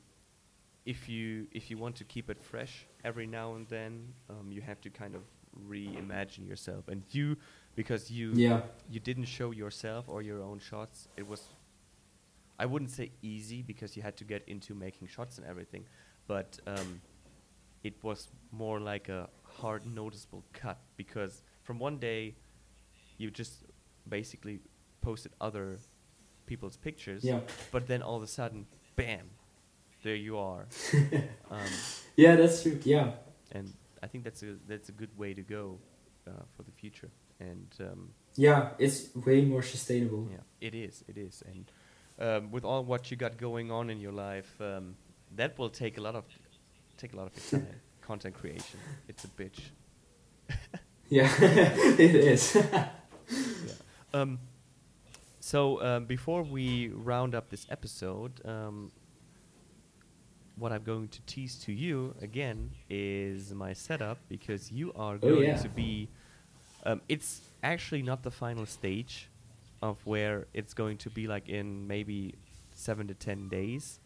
[0.89, 3.93] if you if you want to keep it fresh every now and then,
[4.31, 5.23] um, you have to kind of
[5.71, 6.89] reimagine yourself.
[6.89, 7.37] And you,
[7.77, 11.43] because you yeah you didn't show yourself or your own shots, it was.
[12.59, 15.85] I wouldn't say easy because you had to get into making shots and everything,
[16.27, 17.03] but um,
[17.85, 22.35] it was more like a hard, noticeable cut because from one day,
[23.19, 23.65] you just
[24.09, 24.59] basically
[25.03, 25.77] posted other
[26.47, 28.67] people's pictures, yeah but then all of a sudden,
[28.97, 29.27] bam,
[30.03, 30.67] there you are.
[31.51, 31.61] um,
[32.17, 33.13] yeah that's true yeah
[33.53, 33.73] and
[34.03, 35.79] I think that's a that's a good way to go
[36.27, 37.11] uh, for the future.
[37.41, 41.43] And um, yeah it's way more sustainable yeah, it is, it is.
[41.47, 41.71] And
[42.19, 44.97] um, with all what you got going on in your life, um,
[45.37, 46.25] that will take a lot of
[46.97, 47.81] take a lot of your time.
[48.01, 49.61] Content creation, it's a bitch.
[51.11, 52.57] yeah it is
[54.15, 54.39] Um,
[55.41, 58.91] so um, before we round up this episode, um,
[60.59, 65.19] what I'm going to tease to you again is my setup because you are Oh,
[65.19, 65.57] going yeah.
[65.63, 66.09] to be.
[66.85, 69.29] Um, it's actually not the final stage
[69.83, 72.35] of where it's going to be like in maybe
[72.75, 74.01] seven to ten days,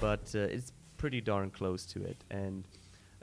[0.00, 2.16] but uh, it's pretty darn close to it.
[2.30, 2.64] And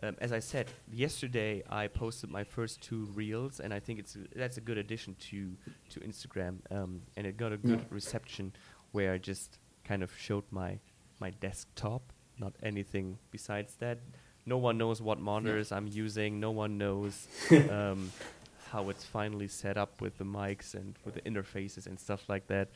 [0.04, 4.16] um, as I said yesterday, I posted my first two reels, and I think it's
[4.16, 5.56] a, that's a good addition to
[5.90, 7.86] to Instagram, um, and it got a good Yeah.
[7.90, 8.54] reception
[8.92, 10.80] where I just kind of showed my
[11.20, 14.00] my desktop, not anything besides that.
[14.46, 16.40] no one knows what monitors I'm using.
[16.40, 17.28] No one knows
[17.70, 18.12] um,
[18.72, 22.48] how it's finally set up with the mics and with the interfaces and stuff like
[22.48, 22.70] that.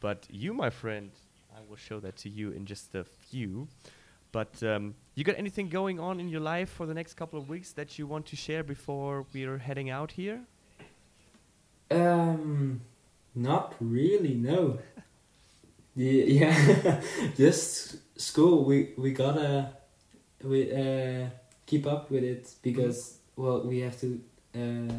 [0.00, 1.10] But you, my friend,
[1.56, 3.66] I will show that to you in just a few.
[4.32, 7.48] But um, you got anything going on in your life for the next couple of
[7.48, 10.40] weeks that you want to share before we're heading out here?
[11.90, 12.82] Um,
[13.34, 14.34] not really.
[14.34, 14.78] No.
[15.94, 17.02] yeah, yeah.
[17.36, 18.64] just school.
[18.64, 19.72] We we gotta
[20.42, 21.28] we uh
[21.66, 24.20] keep up with it because well we have to
[24.54, 24.92] uh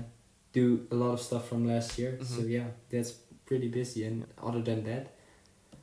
[0.54, 2.18] do a lot of stuff from last year.
[2.24, 2.50] So Mhm.
[2.50, 3.12] yeah, that's
[3.46, 4.06] pretty busy.
[4.06, 5.14] And other than that,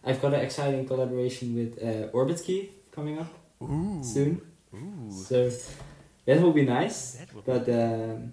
[0.04, 3.32] I've got an exciting collaboration with uh, Orbitkey coming up
[3.62, 4.02] Ooh.
[4.02, 4.40] soon.
[4.74, 5.10] Ooh.
[5.10, 5.50] So
[6.26, 7.18] that will be nice.
[7.34, 8.32] Will But um,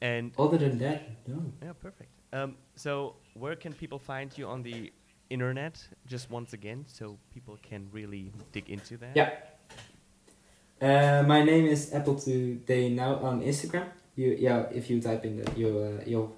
[0.00, 1.52] and other than that, no.
[1.62, 2.10] yeah, perfect.
[2.32, 4.92] Um, so where can people find you on the
[5.30, 5.88] internet?
[6.06, 9.14] Just once again, so people can really dig into that.
[9.14, 9.30] Yeah.
[10.80, 13.88] Uh, my name is Apple Today Now on Instagram.
[14.14, 16.36] You yeah, if you type in that, you'll uh, you'll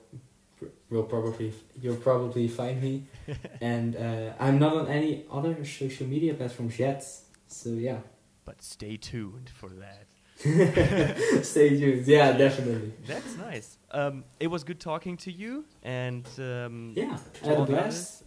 [0.91, 3.05] will probably you'll probably find me.
[3.61, 7.05] and uh, I'm not on any other social media platforms yet.
[7.47, 7.99] So yeah,
[8.45, 10.07] But stay tuned for that.
[11.45, 12.07] stay tuned.
[12.07, 12.93] Yeah, definitely.
[13.07, 13.78] That's nice.
[13.91, 17.72] Um, it was good talking to you, and um, Yeah, I had all a the
[17.72, 18.24] blast.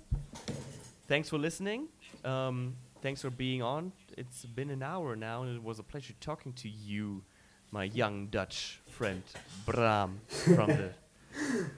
[1.11, 1.89] Thanks for listening.
[2.23, 3.91] Um, thanks for being on.
[4.17, 7.21] It's been an hour now, and it was a pleasure talking to you,
[7.69, 9.21] my young Dutch friend
[9.65, 10.93] Bram from the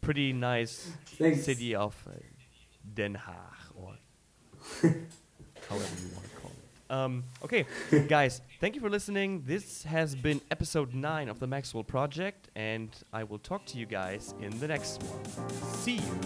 [0.00, 1.44] pretty nice Thanks.
[1.44, 2.12] city of uh,
[2.94, 3.92] Den Haag, or
[5.68, 6.90] however you want to call it.
[6.90, 7.66] Um, okay,
[8.08, 9.42] guys, thank you for listening.
[9.44, 13.84] This has been episode 9 of the Maxwell Project, and I will talk to you
[13.84, 15.50] guys in the next one.
[15.74, 16.18] See you.